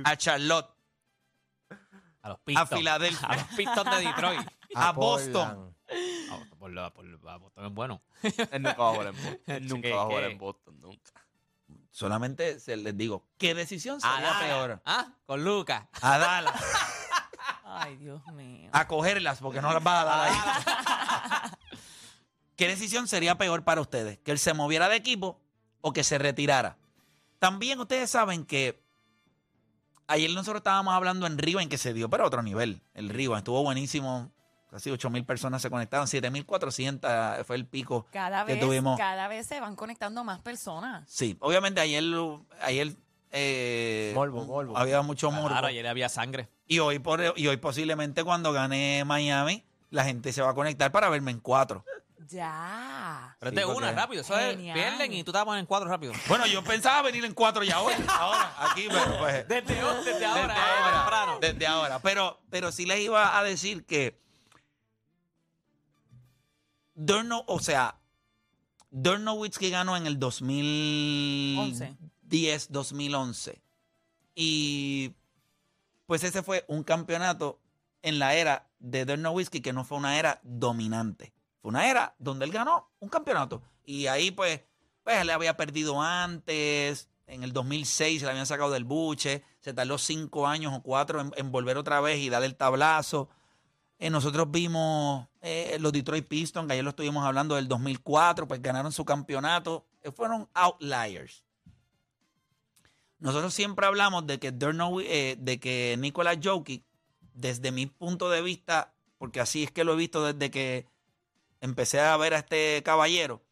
a 0.04 0.16
Charlotte, 0.16 0.68
A 2.22 2.28
los 2.30 2.38
Pistons. 2.40 2.70
Filadelfia. 2.70 3.28
A 3.28 3.36
los 3.36 3.44
Pistons 3.56 3.90
de 3.96 4.04
Detroit. 4.04 4.40
a. 4.74 4.92
Boston. 4.92 5.76
Por, 6.28 6.58
por, 6.58 6.70
la- 6.72 6.90
Boston 7.38 7.66
es 7.66 7.72
bueno. 7.72 8.02
Él 8.22 8.62
nunca 8.62 8.76
va 8.82 8.90
a 8.90 8.94
jugar 8.94 9.06
en 9.08 9.14
Boston. 9.16 9.40
Él 9.46 9.66
nunca 9.68 9.82
¿Qué- 9.88 9.94
va 9.94 10.02
a 10.02 10.06
jugar 10.06 10.24
en 10.24 10.38
Boston, 10.38 10.80
nunca. 10.80 11.10
Solamente 11.96 12.60
se 12.60 12.76
les 12.76 12.94
digo, 12.94 13.24
¿qué 13.38 13.54
decisión 13.54 14.02
sería 14.02 14.38
peor? 14.38 14.82
Ah, 14.84 15.14
con 15.24 15.42
Lucas. 15.42 15.84
A 16.02 16.18
Dallas, 16.18 16.52
Ay, 17.64 17.96
Dios 17.96 18.20
mío. 18.34 18.68
a 18.70 18.86
cogerlas 18.86 19.38
porque 19.38 19.62
no 19.62 19.72
las 19.72 19.82
va 19.82 20.02
a 20.02 20.04
dar 20.04 20.28
ahí. 20.28 21.50
¿Qué 22.56 22.68
decisión 22.68 23.08
sería 23.08 23.38
peor 23.38 23.64
para 23.64 23.80
ustedes? 23.80 24.18
¿Que 24.18 24.30
él 24.32 24.38
se 24.38 24.52
moviera 24.52 24.90
de 24.90 24.96
equipo 24.96 25.40
o 25.80 25.94
que 25.94 26.04
se 26.04 26.18
retirara? 26.18 26.76
También 27.38 27.80
ustedes 27.80 28.10
saben 28.10 28.44
que 28.44 28.78
ayer 30.06 30.30
nosotros 30.32 30.60
estábamos 30.60 30.92
hablando 30.92 31.26
en 31.26 31.38
Río 31.38 31.60
en 31.60 31.70
que 31.70 31.78
se 31.78 31.94
dio, 31.94 32.10
pero 32.10 32.24
a 32.24 32.26
otro 32.26 32.42
nivel. 32.42 32.82
El 32.92 33.08
Río 33.08 33.34
estuvo 33.38 33.62
buenísimo. 33.62 34.30
Casi 34.76 34.90
8 34.90 35.08
mil 35.08 35.24
personas 35.24 35.62
se 35.62 35.70
conectaron, 35.70 36.06
7.400 36.06 37.44
fue 37.44 37.56
el 37.56 37.64
pico 37.66 38.06
Cada 38.12 38.44
que 38.44 38.52
vez, 38.56 38.60
tuvimos. 38.60 38.98
cada 38.98 39.26
vez 39.26 39.46
se 39.46 39.58
van 39.58 39.74
conectando 39.74 40.22
más 40.22 40.40
personas. 40.40 41.02
Sí, 41.08 41.34
obviamente 41.40 41.80
ayer, 41.80 42.04
ayer 42.60 42.92
eh, 43.30 44.12
Morbo, 44.14 44.44
morbo. 44.44 44.76
había 44.76 45.00
mucho 45.00 45.30
morbo. 45.30 45.48
Claro, 45.48 45.68
ayer 45.68 45.86
había 45.86 46.10
sangre. 46.10 46.50
Y 46.66 46.80
hoy, 46.80 46.98
por, 46.98 47.22
y 47.36 47.46
hoy 47.48 47.56
posiblemente 47.56 48.22
cuando 48.22 48.52
gane 48.52 49.02
Miami, 49.06 49.64
la 49.88 50.04
gente 50.04 50.30
se 50.34 50.42
va 50.42 50.50
a 50.50 50.54
conectar 50.54 50.92
para 50.92 51.08
verme 51.08 51.30
en 51.30 51.40
cuatro. 51.40 51.82
Ya. 52.28 53.34
Pero 53.38 53.50
es 53.50 53.54
Sí, 53.56 53.60
de 53.66 53.74
una, 53.74 53.92
rápido. 53.92 54.20
Eso 54.20 54.38
es, 54.38 54.56
pierden 54.56 55.10
y 55.10 55.24
tú 55.24 55.32
te 55.32 55.38
vas 55.38 55.42
a 55.42 55.46
poner 55.46 55.60
en 55.60 55.66
cuatro 55.66 55.88
rápido. 55.88 56.12
Bueno, 56.28 56.46
yo 56.46 56.62
pensaba 56.62 57.00
venir 57.00 57.24
en 57.24 57.32
cuatro 57.32 57.62
ya 57.62 57.80
hoy. 57.80 57.94
Ahora, 58.08 58.52
aquí, 58.58 58.88
pero 58.90 59.18
pues. 59.18 59.48
Desde, 59.48 59.62
desde 59.64 59.80
ahora, 59.80 60.02
Desde 60.02 60.26
ahora, 60.26 60.92
temprano. 61.00 61.38
desde 61.40 61.66
ahora. 61.66 61.98
Pero, 62.00 62.40
pero 62.50 62.72
sí 62.72 62.84
les 62.84 63.00
iba 63.00 63.38
a 63.38 63.42
decir 63.42 63.86
que 63.86 64.20
Durno, 66.96 67.44
o 67.46 67.60
sea, 67.60 68.00
ganó 69.70 69.96
en 69.98 70.06
el 70.06 70.18
2010, 70.18 72.72
2011. 72.72 73.60
Y 74.34 75.12
pues 76.06 76.24
ese 76.24 76.42
fue 76.42 76.64
un 76.68 76.82
campeonato 76.82 77.60
en 78.02 78.18
la 78.18 78.34
era 78.34 78.70
de 78.78 79.04
Dirk 79.04 79.20
Nowitzki 79.20 79.60
que 79.60 79.74
no 79.74 79.84
fue 79.84 79.98
una 79.98 80.18
era 80.18 80.40
dominante. 80.42 81.34
Fue 81.60 81.68
una 81.68 81.90
era 81.90 82.14
donde 82.18 82.46
él 82.46 82.50
ganó 82.50 82.88
un 82.98 83.10
campeonato. 83.10 83.62
Y 83.84 84.06
ahí 84.06 84.30
pues, 84.30 84.62
pues 85.04 85.26
le 85.26 85.32
había 85.32 85.58
perdido 85.58 86.00
antes. 86.00 87.10
En 87.26 87.42
el 87.42 87.52
2006 87.52 88.20
se 88.20 88.24
le 88.24 88.30
habían 88.30 88.46
sacado 88.46 88.70
del 88.70 88.84
buche. 88.84 89.44
Se 89.60 89.74
tardó 89.74 89.98
cinco 89.98 90.46
años 90.46 90.72
o 90.74 90.82
cuatro 90.82 91.20
en, 91.20 91.30
en 91.36 91.52
volver 91.52 91.76
otra 91.76 92.00
vez 92.00 92.20
y 92.20 92.30
darle 92.30 92.46
el 92.46 92.56
tablazo. 92.56 93.28
Eh, 93.98 94.10
nosotros 94.10 94.50
vimos 94.50 95.26
eh, 95.40 95.78
los 95.80 95.92
Detroit 95.92 96.26
Pistons, 96.26 96.70
ayer 96.70 96.84
lo 96.84 96.90
estuvimos 96.90 97.24
hablando 97.24 97.54
del 97.54 97.68
2004, 97.68 98.46
pues 98.46 98.60
ganaron 98.60 98.92
su 98.92 99.04
campeonato. 99.04 99.86
Eh, 100.02 100.10
fueron 100.10 100.48
outliers. 100.54 101.44
Nosotros 103.18 103.54
siempre 103.54 103.86
hablamos 103.86 104.26
de 104.26 104.38
que, 104.38 104.48
eh, 104.48 105.36
de 105.38 105.60
que 105.60 106.38
Jokic, 106.42 106.84
desde 107.32 107.72
mi 107.72 107.86
punto 107.86 108.28
de 108.28 108.42
vista, 108.42 108.94
porque 109.18 109.40
así 109.40 109.64
es 109.64 109.70
que 109.70 109.84
lo 109.84 109.94
he 109.94 109.96
visto 109.96 110.32
desde 110.32 110.50
que 110.50 110.86
empecé 111.60 112.00
a 112.00 112.16
ver 112.16 112.34
a 112.34 112.38
este 112.38 112.82
caballero, 112.84 113.42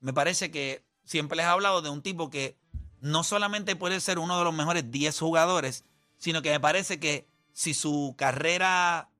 me 0.00 0.12
parece 0.12 0.50
que 0.50 0.84
siempre 1.04 1.36
les 1.36 1.46
he 1.46 1.48
hablado 1.48 1.80
de 1.80 1.88
un 1.90 2.02
tipo 2.02 2.28
que 2.28 2.58
no 3.00 3.24
solamente 3.24 3.76
puede 3.76 4.00
ser 4.00 4.18
uno 4.18 4.38
de 4.38 4.44
los 4.44 4.54
mejores 4.54 4.90
10 4.90 5.18
jugadores, 5.18 5.84
sino 6.18 6.42
que 6.42 6.50
me 6.50 6.60
parece 6.60 7.00
que 7.00 7.28
si 7.52 7.72
su 7.72 8.14
carrera 8.18 9.10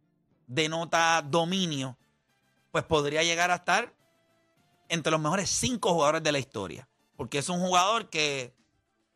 denota 0.46 1.22
dominio, 1.22 1.96
pues 2.70 2.84
podría 2.84 3.22
llegar 3.22 3.50
a 3.50 3.56
estar 3.56 3.94
entre 4.88 5.10
los 5.10 5.20
mejores 5.20 5.50
5 5.50 5.92
jugadores 5.92 6.22
de 6.22 6.32
la 6.32 6.38
historia. 6.38 6.88
Porque 7.16 7.38
es 7.38 7.48
un 7.48 7.60
jugador 7.60 8.10
que 8.10 8.54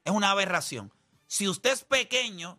es 0.04 0.12
una 0.12 0.30
aberración. 0.30 0.92
Si 1.26 1.48
usted 1.48 1.72
es 1.72 1.84
pequeño 1.84 2.58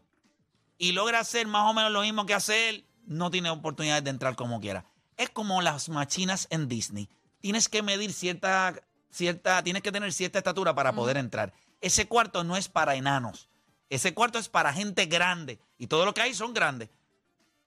y 0.78 0.94
logra 0.94 1.20
hacer 1.20 1.48
más 1.48 1.70
o 1.70 1.74
menos 1.74 1.92
lo 1.92 2.02
mismo 2.02 2.26
que 2.26 2.34
hace 2.34 2.70
él, 2.70 2.86
no 3.06 3.32
tiene 3.32 3.50
oportunidad 3.50 4.02
de 4.04 4.10
entrar 4.10 4.36
como 4.36 4.62
quiera. 4.62 4.86
Es 5.18 5.30
como 5.30 5.62
las 5.62 5.90
machinas 5.90 6.48
en 6.50 6.68
Disney. 6.68 7.10
Tienes 7.42 7.68
que 7.68 7.82
medir 7.82 8.14
cierta, 8.14 8.82
cierta, 9.10 9.64
tienes 9.64 9.82
que 9.82 9.92
tener 9.92 10.14
cierta 10.14 10.38
estatura 10.38 10.74
para 10.74 10.94
poder 10.94 11.18
entrar. 11.18 11.54
Ese 11.82 12.08
cuarto 12.08 12.44
no 12.44 12.56
es 12.56 12.70
para 12.70 12.96
enanos. 12.96 13.50
Ese 13.90 14.14
cuarto 14.14 14.40
es 14.40 14.48
para 14.48 14.72
gente 14.72 15.08
grande. 15.08 15.60
Y 15.78 15.88
todo 15.88 16.06
lo 16.06 16.14
que 16.14 16.22
hay 16.22 16.34
son 16.34 16.54
grandes. 16.54 16.90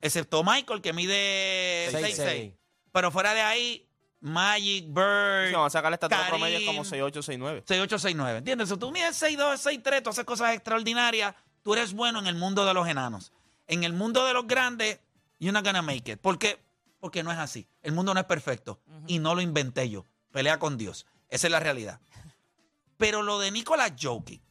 Excepto 0.05 0.45
Michael, 0.45 0.83
que 0.83 0.93
mide 0.93 1.89
6'6". 1.91 2.15
6'6". 2.15 2.55
Pero 2.93 3.11
fuera 3.11 3.33
de 3.33 3.41
ahí, 3.41 3.89
Magic, 4.21 4.85
Bird, 4.89 5.49
Sí, 5.49 5.55
vamos 5.55 5.69
a 5.69 5.71
sacar 5.71 5.91
la 5.91 5.95
estatura 5.95 6.27
Karim, 6.27 6.41
promedio 6.41 6.67
como 6.67 6.85
6'8", 6.85 7.11
6'9". 7.23 7.63
6869. 7.67 8.39
¿Entiendes? 8.39 8.69
Si 8.69 8.77
tú 8.77 8.91
mides 8.91 9.17
62, 9.17 9.59
63, 9.59 10.03
tú 10.03 10.11
haces 10.11 10.25
cosas 10.27 10.55
extraordinarias, 10.55 11.35
tú 11.63 11.73
eres 11.73 11.95
bueno 11.95 12.19
en 12.19 12.27
el 12.27 12.35
mundo 12.35 12.67
de 12.67 12.75
los 12.75 12.87
enanos. 12.87 13.33
En 13.67 13.83
el 13.83 13.95
mundo 13.95 14.27
de 14.27 14.35
los 14.35 14.47
grandes, 14.47 15.01
you're 15.39 15.55
not 15.55 15.65
gonna 15.65 15.81
make 15.81 16.13
it. 16.13 16.21
¿Por 16.21 16.39
qué? 16.39 16.63
Porque 17.01 17.23
no 17.23 17.33
es 17.33 17.39
así. 17.39 17.67
El 17.83 17.93
mundo 17.93 18.13
no 18.13 18.21
es 18.21 18.27
perfecto. 18.27 18.83
Y 19.07 19.21
no 19.21 19.35
lo 19.35 19.41
inventé 19.41 19.89
yo. 19.89 20.05
Pelea 20.33 20.59
con 20.59 20.77
Dios. 20.77 21.07
Esa 21.31 21.47
es 21.47 21.51
la 21.51 21.61
realidad. 21.61 21.99
Pero 22.99 23.23
lo 23.23 23.39
de 23.39 23.51
Nicolás 23.51 23.93
Jokic, 23.99 24.43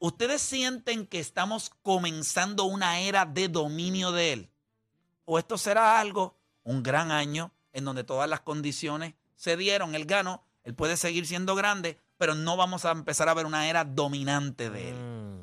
¿ustedes 0.00 0.42
sienten 0.42 1.06
que 1.06 1.18
estamos 1.18 1.70
comenzando 1.82 2.64
una 2.64 3.00
era 3.00 3.24
de 3.24 3.48
dominio 3.48 4.12
de 4.12 4.34
él? 4.34 4.50
¿O 5.26 5.38
esto 5.38 5.58
será 5.58 6.00
algo, 6.00 6.38
un 6.62 6.82
gran 6.82 7.10
año, 7.10 7.52
en 7.74 7.84
donde 7.84 8.02
todas 8.04 8.28
las 8.30 8.40
condiciones 8.40 9.12
se 9.34 9.56
dieron, 9.58 9.94
él 9.94 10.06
ganó, 10.06 10.42
él 10.64 10.74
puede 10.74 10.96
seguir 10.96 11.26
siendo 11.26 11.54
grande, 11.54 11.98
pero 12.16 12.34
no 12.34 12.56
vamos 12.56 12.86
a 12.86 12.92
empezar 12.92 13.28
a 13.28 13.34
ver 13.34 13.44
una 13.44 13.68
era 13.68 13.84
dominante 13.84 14.70
de 14.70 14.88
él? 14.90 14.94
Mm. 14.96 15.36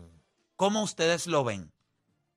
¿Cómo 0.56 0.82
ustedes 0.84 1.28
lo 1.28 1.44
ven? 1.44 1.72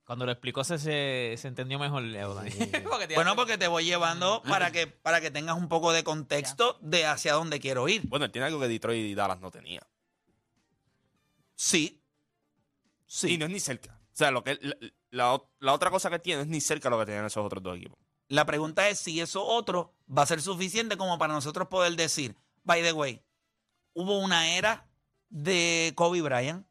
Cuando 0.05 0.25
lo 0.27 0.31
explicó 0.33 0.63
se, 0.63 0.79
se, 0.79 1.35
se 1.37 1.49
entendió 1.49 1.79
mejor, 1.79 2.03
Leo. 2.03 2.35
Porque 2.91 3.09
te- 3.09 3.15
Bueno, 3.17 3.35
porque 3.35 3.59
te 3.59 3.67
voy 3.67 3.85
llevando 3.85 4.41
para 4.43 4.71
que, 4.71 4.87
para 4.87 5.21
que 5.21 5.31
tengas 5.33 5.57
un 5.57 5.69
poco 5.69 5.93
de 5.93 6.05
contexto 6.05 6.79
de 6.81 7.07
hacia 7.07 7.33
dónde 7.33 7.59
quiero 7.59 7.89
ir. 7.89 8.03
Bueno, 8.07 8.25
él 8.27 8.31
tiene 8.31 8.47
algo 8.47 8.61
que 8.61 8.69
Detroit 8.69 9.05
y 9.05 9.15
Dallas 9.17 9.41
no 9.41 9.51
tenía. 9.51 9.81
Sí. 11.55 12.01
Y 13.09 13.11
Sí. 13.11 13.39
no 13.39 13.47
es 13.47 13.51
ni 13.51 13.61
cerca. 13.61 13.99
O 14.13 14.17
sea, 14.17 14.31
lo 14.31 14.43
que 14.45 14.59
la, 15.11 15.41
la- 15.61 15.73
otra 15.73 15.91
cosa 15.91 16.11
que 16.11 16.19
tiene 16.19 16.43
es 16.43 16.49
ni 16.49 16.61
cerca 16.61 16.91
lo 16.91 16.99
que 16.99 17.07
tenían 17.07 17.25
esos 17.27 17.45
otros 17.45 17.63
dos 17.63 17.77
equipos. 17.77 17.99
La 18.29 18.45
pregunta 18.45 18.89
es 18.89 18.99
si 18.99 19.21
eso 19.21 19.45
otro 19.45 19.95
va 20.17 20.23
a 20.23 20.27
ser 20.27 20.43
suficiente 20.43 20.97
como 20.97 21.17
para 21.19 21.33
nosotros 21.35 21.69
poder 21.69 21.95
decir, 21.97 22.35
by 22.65 22.83
the 22.83 22.93
way, 22.93 23.23
hubo 23.95 24.19
una 24.19 24.57
era 24.57 24.87
de 25.29 25.93
Kobe 25.97 26.23
Bryant, 26.23 26.67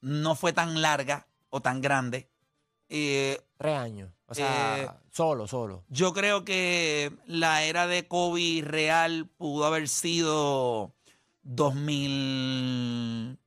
no 0.00 0.34
fue 0.36 0.52
tan 0.52 0.80
larga 0.80 1.26
o 1.50 1.60
tan 1.60 1.80
grande. 1.80 2.30
Eh, 2.88 3.40
Tres 3.58 3.76
años. 3.76 4.12
O 4.26 4.34
sea, 4.34 4.78
Eh, 4.78 4.88
solo, 5.10 5.48
solo. 5.48 5.84
yo 5.88 6.12
creo 6.12 6.44
que 6.44 7.12
la 7.26 7.64
era 7.64 7.86
de 7.86 8.06
Kobe 8.06 8.60
real 8.62 9.26
pudo 9.38 9.64
haber 9.64 9.88
sido 9.88 10.94
2000, 11.42 13.38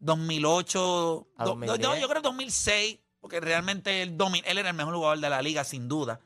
2008, 0.00 1.26
A 1.36 1.44
do- 1.44 1.50
2010. 1.50 1.78
no, 1.80 1.96
yo 1.96 2.08
creo 2.08 2.22
2006, 2.22 2.98
porque 3.20 3.38
realmente 3.40 4.02
él, 4.02 4.16
él 4.44 4.58
era 4.58 4.70
el 4.70 4.76
mejor 4.76 4.94
jugador 4.94 5.20
de 5.20 5.30
la 5.30 5.40
liga, 5.42 5.62
sin 5.64 5.88
duda. 5.88 6.20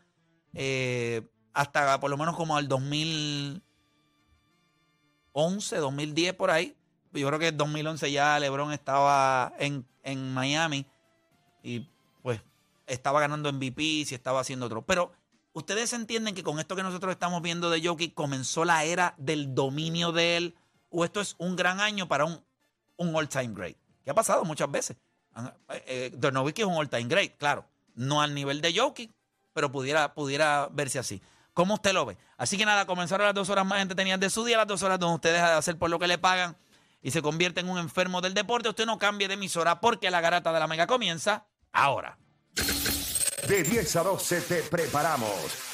Eh, 0.55 1.23
hasta 1.53 1.99
por 2.01 2.11
lo 2.11 2.17
menos 2.17 2.37
como 2.37 2.57
al 2.57 2.69
2011, 2.69 3.61
2010 5.77 6.35
por 6.35 6.51
ahí. 6.51 6.77
Yo 7.13 7.27
creo 7.29 7.39
que 7.39 7.49
en 7.49 7.57
2011 7.57 8.11
ya 8.11 8.39
LeBron 8.41 8.73
estaba 8.73 9.53
en, 9.59 9.87
en 10.03 10.35
Miami 10.35 10.87
y 11.63 11.87
pues 12.23 12.41
estaba 12.87 13.21
ganando 13.21 13.53
MVP, 13.53 14.05
si 14.05 14.15
estaba 14.15 14.41
haciendo 14.41 14.67
otro. 14.67 14.83
Pero 14.83 15.13
ustedes 15.53 15.93
entienden 15.93 16.35
que 16.35 16.43
con 16.43 16.59
esto 16.59 16.75
que 16.75 16.83
nosotros 16.83 17.13
estamos 17.13 17.41
viendo 17.41 17.71
de 17.71 17.87
Jokic 17.87 18.15
comenzó 18.15 18.65
la 18.65 18.83
era 18.85 19.15
del 19.17 19.55
dominio 19.55 20.11
de 20.13 20.37
él 20.37 20.55
o 20.91 21.05
esto 21.05 21.21
es 21.21 21.37
un 21.39 21.55
gran 21.57 21.81
año 21.81 22.09
para 22.09 22.25
un, 22.25 22.45
un 22.97 23.15
all-time 23.15 23.55
great. 23.55 23.77
Que 24.05 24.11
ha 24.11 24.15
pasado 24.15 24.45
muchas 24.45 24.71
veces. 24.71 24.97
Eh, 25.69 26.13
eh, 26.15 26.53
es 26.57 26.65
un 26.65 26.75
all-time 26.75 27.05
great, 27.05 27.37
claro. 27.37 27.67
No 27.95 28.21
al 28.21 28.35
nivel 28.35 28.61
de 28.61 28.77
Jokic, 28.77 29.13
pero 29.53 29.71
pudiera, 29.71 30.15
pudiera 30.15 30.69
verse 30.71 30.99
así. 30.99 31.23
¿Cómo 31.53 31.75
usted 31.75 31.93
lo 31.93 32.05
ve? 32.05 32.17
Así 32.37 32.59
que 32.59 32.67
nada, 32.67 32.85
comenzaron 32.85 33.27
las 33.27 33.35
dos 33.35 33.49
horas 33.49 33.65
más 33.65 33.81
entretenidas 33.81 34.19
de 34.19 34.29
su 34.29 34.45
día, 34.45 34.57
las 34.57 34.67
dos 34.67 34.83
horas 34.83 34.99
donde 34.99 35.15
usted 35.15 35.33
deja 35.33 35.51
de 35.51 35.57
hacer 35.57 35.79
por 35.79 35.89
lo 35.89 35.99
que 35.99 36.09
le 36.09 36.19
pagan 36.19 36.57
y 37.01 37.13
se 37.13 37.23
convierte 37.23 37.61
en 37.61 37.69
un 37.69 37.79
enfermo 37.79 38.21
del 38.21 38.35
deporte. 38.35 38.69
Usted 38.69 38.87
no 38.87 38.99
cambie 38.99 39.29
de 39.29 39.35
emisora 39.35 39.81
porque 39.81 40.11
la 40.11 40.21
garata 40.21 40.53
de 40.53 40.59
la 40.59 40.67
mega 40.67 40.87
comienza 40.87 41.47
ahora. 41.73 42.19
De 43.47 43.63
10 43.63 43.97
a 43.97 44.03
12 44.03 44.41
te 44.41 44.63
preparamos. 44.63 45.74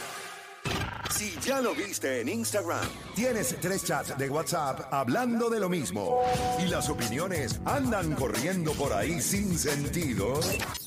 Si 1.11 1.37
ya 1.41 1.61
lo 1.61 1.75
viste 1.75 2.21
en 2.21 2.29
Instagram, 2.29 2.87
tienes 3.13 3.55
tres 3.59 3.83
chats 3.83 4.17
de 4.17 4.29
WhatsApp 4.29 4.91
hablando 4.91 5.49
de 5.49 5.59
lo 5.59 5.69
mismo 5.69 6.21
y 6.59 6.67
las 6.67 6.89
opiniones 6.89 7.59
andan 7.65 8.15
corriendo 8.15 8.71
por 8.73 8.93
ahí 8.93 9.21
sin 9.21 9.57
sentido, 9.57 10.39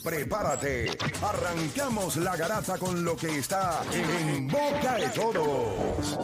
prepárate. 0.02 0.96
Arrancamos 1.22 2.16
la 2.16 2.36
garata 2.36 2.78
con 2.78 3.04
lo 3.04 3.16
que 3.16 3.38
está 3.38 3.82
en 3.92 4.48
boca 4.48 4.96
de 4.96 5.08
todos. 5.10 6.18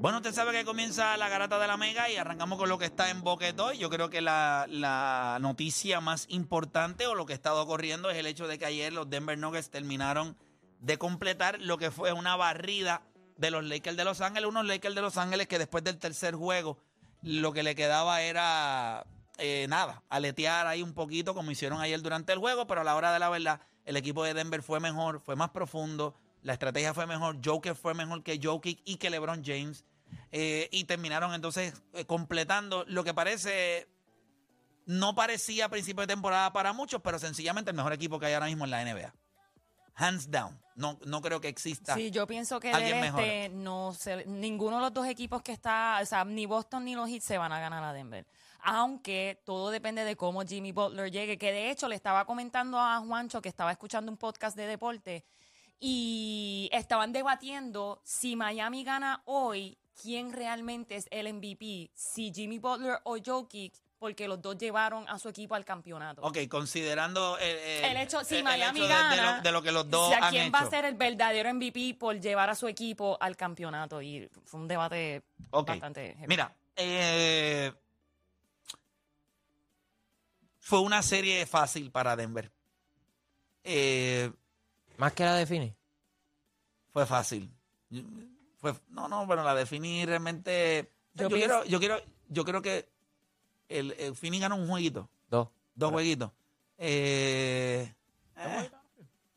Bueno, 0.00 0.18
usted 0.18 0.32
sabe 0.32 0.52
que 0.52 0.64
comienza 0.64 1.16
la 1.16 1.28
garata 1.28 1.58
de 1.58 1.66
la 1.66 1.76
mega 1.76 2.10
y 2.10 2.16
arrancamos 2.16 2.58
con 2.58 2.68
lo 2.68 2.78
que 2.78 2.86
está 2.86 3.10
en 3.10 3.22
boqueto. 3.22 3.72
Yo 3.72 3.90
creo 3.90 4.10
que 4.10 4.20
la, 4.20 4.66
la 4.68 5.38
noticia 5.40 6.00
más 6.00 6.26
importante 6.28 7.06
o 7.06 7.14
lo 7.14 7.26
que 7.26 7.32
ha 7.32 7.36
estado 7.36 7.62
ocurriendo 7.62 8.10
es 8.10 8.16
el 8.16 8.26
hecho 8.26 8.46
de 8.46 8.58
que 8.58 8.66
ayer 8.66 8.92
los 8.92 9.10
Denver 9.10 9.38
Nuggets 9.38 9.70
terminaron 9.70 10.36
de 10.80 10.98
completar 10.98 11.60
lo 11.60 11.78
que 11.78 11.90
fue 11.90 12.12
una 12.12 12.36
barrida 12.36 13.02
de 13.36 13.50
los 13.50 13.64
Lakers 13.64 13.96
de 13.96 14.04
Los 14.04 14.20
Ángeles. 14.20 14.48
Unos 14.48 14.66
Lakers 14.66 14.94
de 14.94 15.00
Los 15.00 15.16
Ángeles 15.16 15.48
que 15.48 15.58
después 15.58 15.84
del 15.84 15.98
tercer 15.98 16.34
juego 16.34 16.78
lo 17.22 17.52
que 17.52 17.62
le 17.62 17.74
quedaba 17.74 18.22
era 18.22 19.04
eh, 19.38 19.66
nada, 19.68 20.02
aletear 20.08 20.66
ahí 20.66 20.82
un 20.82 20.94
poquito 20.94 21.34
como 21.34 21.50
hicieron 21.50 21.80
ayer 21.80 22.00
durante 22.02 22.32
el 22.32 22.38
juego, 22.38 22.66
pero 22.66 22.80
a 22.80 22.84
la 22.84 22.96
hora 22.96 23.12
de 23.12 23.18
la 23.18 23.28
verdad, 23.28 23.60
el 23.84 23.96
equipo 23.96 24.24
de 24.24 24.34
Denver 24.34 24.62
fue 24.62 24.80
mejor, 24.80 25.20
fue 25.20 25.36
más 25.36 25.50
profundo, 25.50 26.14
la 26.42 26.54
estrategia 26.54 26.92
fue 26.94 27.06
mejor, 27.06 27.38
Joker 27.44 27.74
fue 27.74 27.94
mejor 27.94 28.22
que 28.22 28.40
Jokic 28.42 28.80
y 28.84 28.96
que 28.96 29.10
LeBron 29.10 29.44
James. 29.44 29.84
eh, 30.32 30.68
y 30.72 30.84
terminaron 30.84 31.34
entonces 31.34 31.74
eh, 31.92 32.04
completando 32.04 32.84
lo 32.88 33.04
que 33.04 33.14
parece, 33.14 33.88
no 34.86 35.14
parecía 35.14 35.68
principio 35.68 36.00
de 36.00 36.06
temporada 36.06 36.52
para 36.52 36.72
muchos, 36.72 37.00
pero 37.02 37.18
sencillamente 37.18 37.70
el 37.70 37.76
mejor 37.76 37.92
equipo 37.92 38.18
que 38.18 38.26
hay 38.26 38.34
ahora 38.34 38.46
mismo 38.46 38.64
en 38.64 38.70
la 38.70 38.84
NBA. 38.84 39.14
Hands 39.98 40.30
down. 40.30 40.58
No, 40.76 40.96
no 41.06 41.20
creo 41.20 41.40
que 41.40 41.48
exista. 41.48 41.94
Sí, 41.94 42.12
yo 42.12 42.24
pienso 42.26 42.60
que 42.60 42.70
Alguien 42.70 42.92
del 42.92 43.00
mejor. 43.00 43.20
este 43.20 43.48
no 43.48 43.92
se, 43.92 44.24
ninguno 44.26 44.76
de 44.76 44.82
los 44.82 44.94
dos 44.94 45.08
equipos 45.08 45.42
que 45.42 45.50
está, 45.50 45.98
o 46.00 46.06
sea, 46.06 46.24
ni 46.24 46.46
Boston 46.46 46.84
ni 46.84 46.94
los 46.94 47.08
Heat 47.08 47.20
se 47.20 47.36
van 47.36 47.50
a 47.52 47.58
ganar 47.58 47.82
a 47.82 47.92
Denver. 47.92 48.24
Aunque 48.62 49.42
todo 49.44 49.70
depende 49.70 50.04
de 50.04 50.14
cómo 50.14 50.42
Jimmy 50.42 50.70
Butler 50.70 51.10
llegue, 51.10 51.36
que 51.36 51.50
de 51.50 51.70
hecho 51.70 51.88
le 51.88 51.96
estaba 51.96 52.24
comentando 52.26 52.78
a 52.78 53.00
Juancho 53.00 53.42
que 53.42 53.48
estaba 53.48 53.72
escuchando 53.72 54.12
un 54.12 54.18
podcast 54.18 54.56
de 54.56 54.68
deporte 54.68 55.24
y 55.80 56.68
estaban 56.72 57.12
debatiendo 57.12 58.00
si 58.04 58.36
Miami 58.36 58.84
gana 58.84 59.22
hoy, 59.24 59.78
quién 60.00 60.32
realmente 60.32 60.94
es 60.94 61.08
el 61.10 61.32
MVP, 61.32 61.90
si 61.94 62.32
Jimmy 62.32 62.58
Butler 62.58 63.00
o 63.02 63.16
Jokic, 63.24 63.74
porque 63.98 64.28
los 64.28 64.40
dos 64.40 64.56
llevaron 64.58 65.08
a 65.08 65.18
su 65.18 65.28
equipo 65.28 65.54
al 65.54 65.64
campeonato. 65.64 66.22
Ok, 66.22 66.38
considerando 66.48 67.36
eh, 67.40 67.82
El 67.90 67.96
hecho, 67.96 68.22
si 68.24 68.34
el- 68.34 68.38
el 68.38 68.44
Miami 68.44 68.78
hecho 68.80 68.88
de- 68.88 68.94
de, 68.94 69.00
gana, 69.16 69.36
lo, 69.38 69.42
de 69.42 69.52
lo 69.52 69.62
que 69.62 69.72
los 69.72 69.90
dos 69.90 70.08
o 70.08 70.10
sea, 70.10 70.24
han 70.26 70.30
¿quién 70.30 70.42
hecho. 70.44 70.52
va 70.52 70.60
a 70.60 70.70
ser 70.70 70.84
el 70.84 70.94
verdadero 70.94 71.48
MVP 71.54 71.94
por 71.98 72.18
llevar 72.20 72.48
a 72.50 72.54
su 72.54 72.68
equipo 72.68 73.16
al 73.20 73.36
campeonato? 73.36 74.00
Y 74.00 74.28
fue 74.44 74.60
un 74.60 74.68
debate 74.68 75.22
bastante 75.50 76.14
heavy. 76.14 76.26
Mira, 76.28 76.54
eh, 76.76 77.72
fue 80.60 80.80
una 80.80 81.02
serie 81.02 81.46
fácil 81.46 81.90
para 81.90 82.14
Denver. 82.16 82.50
Eh, 83.64 84.30
Más 84.96 85.12
que 85.12 85.24
la 85.24 85.34
define. 85.34 85.74
fue 86.92 87.06
fácil. 87.06 87.50
Fue, 88.58 88.74
no, 88.88 89.08
no, 89.08 89.24
bueno, 89.26 89.42
la 89.44 89.54
definí 89.54 90.04
realmente. 90.04 90.90
Yo, 91.14 91.28
Yo 91.28 91.36
quiero, 91.36 91.64
yo 91.64 91.78
quiero, 91.78 92.00
yo 92.28 92.44
creo 92.44 92.60
que 92.62 92.88
el, 93.68 93.92
el 93.92 94.14
Phoenix 94.16 94.42
ganó 94.42 94.56
un 94.56 94.68
jueguito, 94.68 95.08
Dos. 95.28 95.48
dos 95.74 95.90
jueguitos. 95.92 96.30
Eh, 96.78 97.92
eh, 98.36 98.70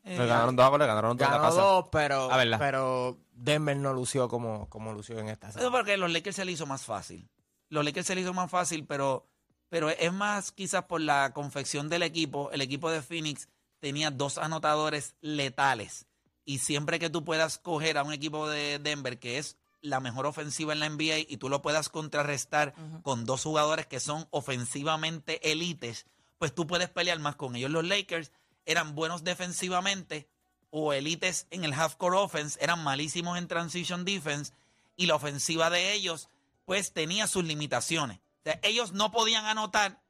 eh, 0.04 0.18
Le 0.18 0.26
ganaron 0.26 0.56
dos, 0.56 0.78
le 0.78 0.86
ganaron 0.86 1.16
dos 1.16 1.28
a 1.28 1.30
la 1.32 1.38
Ganó 1.38 1.54
dos, 1.54 1.86
pero, 1.90 2.30
Ah, 2.32 2.36
¿verdad? 2.36 2.58
pero 2.58 3.18
Denver 3.32 3.76
no 3.76 3.92
lució 3.92 4.28
como, 4.28 4.68
como 4.68 4.92
lució 4.92 5.18
en 5.18 5.28
esta 5.28 5.50
serie. 5.52 5.70
Porque 5.70 5.96
los 5.96 6.10
Lakers 6.10 6.36
se 6.36 6.44
le 6.44 6.52
hizo 6.52 6.66
más 6.66 6.84
fácil. 6.84 7.28
Los 7.68 7.84
Lakers 7.84 8.06
se 8.06 8.14
le 8.14 8.20
hizo 8.20 8.32
más 8.34 8.50
fácil, 8.50 8.86
pero, 8.86 9.26
pero 9.68 9.88
es 9.90 10.12
más 10.12 10.52
quizás 10.52 10.84
por 10.84 11.00
la 11.00 11.32
confección 11.32 11.88
del 11.88 12.02
equipo. 12.02 12.50
El 12.52 12.60
equipo 12.60 12.90
de 12.90 13.02
Phoenix 13.02 13.48
tenía 13.80 14.10
dos 14.10 14.38
anotadores 14.38 15.14
letales. 15.20 16.06
Y 16.44 16.58
siempre 16.58 16.98
que 16.98 17.10
tú 17.10 17.24
puedas 17.24 17.58
coger 17.58 17.98
a 17.98 18.02
un 18.02 18.12
equipo 18.12 18.48
de 18.48 18.78
Denver 18.78 19.18
que 19.18 19.38
es 19.38 19.56
la 19.82 20.00
mejor 20.00 20.26
ofensiva 20.26 20.72
en 20.72 20.80
la 20.80 20.88
NBA 20.88 21.18
y 21.28 21.36
tú 21.36 21.48
lo 21.48 21.60
puedas 21.60 21.88
contrarrestar 21.88 22.74
con 23.02 23.24
dos 23.24 23.42
jugadores 23.42 23.86
que 23.86 24.00
son 24.00 24.26
ofensivamente 24.30 25.50
élites, 25.50 26.06
pues 26.38 26.54
tú 26.54 26.66
puedes 26.66 26.88
pelear 26.88 27.18
más 27.18 27.36
con 27.36 27.56
ellos. 27.56 27.70
Los 27.70 27.84
Lakers 27.84 28.32
eran 28.64 28.94
buenos 28.94 29.24
defensivamente 29.24 30.28
o 30.70 30.92
élites 30.92 31.46
en 31.50 31.64
el 31.64 31.74
half 31.74 31.96
court 31.96 32.16
offense, 32.16 32.58
eran 32.62 32.82
malísimos 32.82 33.36
en 33.36 33.48
transition 33.48 34.04
defense 34.04 34.52
y 34.96 35.06
la 35.06 35.16
ofensiva 35.16 35.68
de 35.68 35.92
ellos 35.92 36.28
pues 36.64 36.92
tenía 36.92 37.26
sus 37.26 37.44
limitaciones. 37.44 38.18
O 38.18 38.44
sea, 38.44 38.60
ellos 38.62 38.92
no 38.92 39.10
podían 39.10 39.44
anotar. 39.44 40.00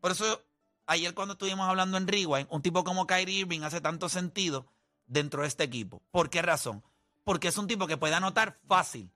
Por 0.00 0.12
eso 0.12 0.42
ayer 0.86 1.14
cuando 1.14 1.32
estuvimos 1.32 1.68
hablando 1.68 1.96
en 1.96 2.06
Rewind, 2.06 2.46
un 2.50 2.62
tipo 2.62 2.84
como 2.84 3.06
Kyrie 3.06 3.40
Irving 3.40 3.62
hace 3.62 3.80
tanto 3.80 4.08
sentido 4.08 4.66
dentro 5.06 5.42
de 5.42 5.48
este 5.48 5.64
equipo. 5.64 6.02
¿Por 6.10 6.30
qué 6.30 6.42
razón? 6.42 6.82
Porque 7.24 7.48
es 7.48 7.58
un 7.58 7.66
tipo 7.66 7.86
que 7.86 7.96
puede 7.96 8.14
anotar 8.14 8.58
fácil. 8.66 9.10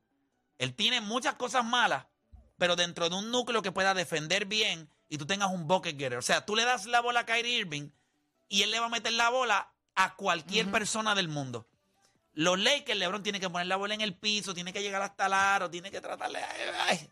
Él 0.59 0.75
tiene 0.75 1.01
muchas 1.01 1.35
cosas 1.35 1.65
malas, 1.65 2.07
pero 2.59 2.77
dentro 2.77 3.09
de 3.09 3.17
un 3.17 3.31
núcleo 3.31 3.63
que 3.63 3.73
pueda 3.73 3.95
defender 3.95 4.45
bien 4.47 4.91
y 5.09 5.17
tú 5.19 5.27
tengas 5.27 5.51
un 5.51 5.67
bucket 5.67 5.97
getter. 5.99 6.19
O 6.19 6.23
sea, 6.23 6.45
tú 6.45 6.57
le 6.57 6.65
das 6.65 6.87
la 6.87 7.01
bola 7.01 7.21
a 7.21 7.27
Kyrie 7.27 7.59
Irving 7.59 7.91
y 8.49 8.63
él 8.63 8.71
le 8.71 8.81
va 8.81 8.87
a 8.87 8.91
meter 8.91 9.13
la 9.13 9.31
bola 9.31 9.73
a 9.95 10.15
cualquier 10.17 10.71
persona 10.71 11.15
del 11.15 11.29
mundo. 11.29 11.67
Los 12.33 12.59
Lakers, 12.59 12.99
LeBron 12.99 13.23
tiene 13.23 13.41
que 13.41 13.51
poner 13.51 13.67
la 13.67 13.77
bola 13.77 13.95
en 13.95 14.01
el 14.01 14.15
piso, 14.17 14.55
tiene 14.55 14.73
que 14.73 14.83
llegar 14.83 15.03
hasta 15.03 15.27
el 15.27 15.33
aro, 15.33 15.71
tiene 15.71 15.91
que 15.91 16.01
tratarle. 16.01 16.39
ay, 16.89 17.09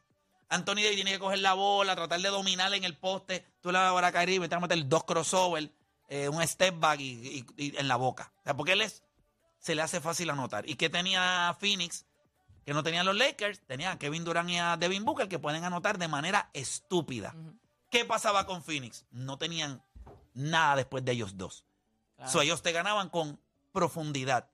Anthony 0.49 0.77
Davis 0.77 0.95
tiene 0.95 1.13
que 1.13 1.19
coger 1.19 1.41
la 1.41 1.55
bola, 1.55 1.97
tratar 1.97 2.21
de 2.21 2.29
dominar 2.29 2.73
en 2.75 2.85
el 2.85 2.97
poste. 2.97 3.45
Tú 3.61 3.73
le 3.73 3.79
das 3.79 3.87
la 3.87 3.93
bola 3.93 4.07
a 4.09 4.13
Kyrie 4.13 4.37
Irving, 4.37 4.49
te 4.49 4.55
va 4.55 4.59
a 4.59 4.69
meter 4.69 4.87
dos 4.89 5.03
crossover, 5.05 5.73
eh, 6.09 6.29
un 6.29 6.47
step 6.47 6.79
back 6.79 7.01
y, 7.01 7.45
y- 7.57 7.65
y 7.67 7.77
en 7.77 7.89
la 7.89 7.97
boca. 7.97 8.33
O 8.41 8.43
sea, 8.45 8.55
porque 8.57 8.73
él 8.73 8.83
es, 8.83 9.03
se 9.59 9.75
le 9.75 9.83
hace 9.83 10.01
fácil 10.01 10.31
anotar. 10.31 10.69
¿Y 10.69 10.77
qué 10.77 10.89
tenía 10.89 11.57
Phoenix? 11.59 12.07
Que 12.67 12.75
no 12.75 12.83
tenían 12.83 13.07
los 13.07 13.17
Lakers, 13.17 13.61
tenía 13.61 13.93
a 13.93 13.99
Kevin 13.99 14.25
Durant 14.25 14.51
y 14.51 14.59
a 14.59 14.77
Devin 14.77 15.05
Booker 15.05 15.29
que 15.29 15.39
pueden 15.39 15.65
anotar 15.65 15.99
de 15.99 16.09
manera 16.09 16.51
estúpida. 16.53 17.35
¿Qué 17.91 18.05
pasaba 18.05 18.45
con 18.45 18.65
Phoenix? 18.65 19.07
No 19.13 19.39
tenían 19.39 19.83
nada 20.35 20.75
después 20.75 21.05
de 21.05 21.13
ellos 21.13 21.39
dos. 21.39 21.65
Claro. 22.17 22.31
So, 22.31 22.43
ellos 22.43 22.63
te 22.63 22.73
ganaban 22.73 23.09
con 23.09 23.41
profundidad. 23.71 24.51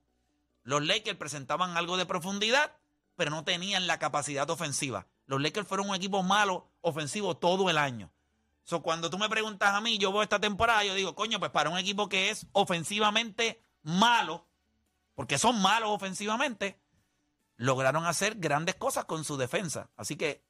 Los 0.61 0.85
Lakers 0.85 1.17
presentaban 1.17 1.75
algo 1.75 1.97
de 1.97 2.05
profundidad, 2.05 2.77
pero 3.15 3.31
no 3.31 3.43
tenían 3.43 3.87
la 3.87 3.97
capacidad 3.97 4.47
ofensiva. 4.47 5.07
Los 5.25 5.41
Lakers 5.41 5.67
fueron 5.67 5.89
un 5.89 5.95
equipo 5.95 6.21
malo 6.21 6.69
ofensivo 6.81 7.35
todo 7.35 7.69
el 7.71 7.79
año. 7.79 8.11
So, 8.63 8.83
cuando 8.83 9.09
tú 9.09 9.17
me 9.17 9.27
preguntas 9.27 9.73
a 9.73 9.81
mí, 9.81 9.97
yo 9.97 10.13
veo 10.13 10.21
esta 10.21 10.39
temporada, 10.39 10.83
yo 10.83 10.93
digo, 10.93 11.15
coño, 11.15 11.39
pues 11.39 11.49
para 11.49 11.71
un 11.71 11.79
equipo 11.79 12.07
que 12.09 12.29
es 12.29 12.45
ofensivamente 12.51 13.59
malo, 13.81 14.45
porque 15.15 15.39
son 15.39 15.59
malos 15.61 15.89
ofensivamente, 15.89 16.79
lograron 17.63 18.05
hacer 18.05 18.35
grandes 18.37 18.75
cosas 18.75 19.05
con 19.05 19.23
su 19.23 19.37
defensa. 19.37 19.89
Así 19.95 20.15
que 20.15 20.43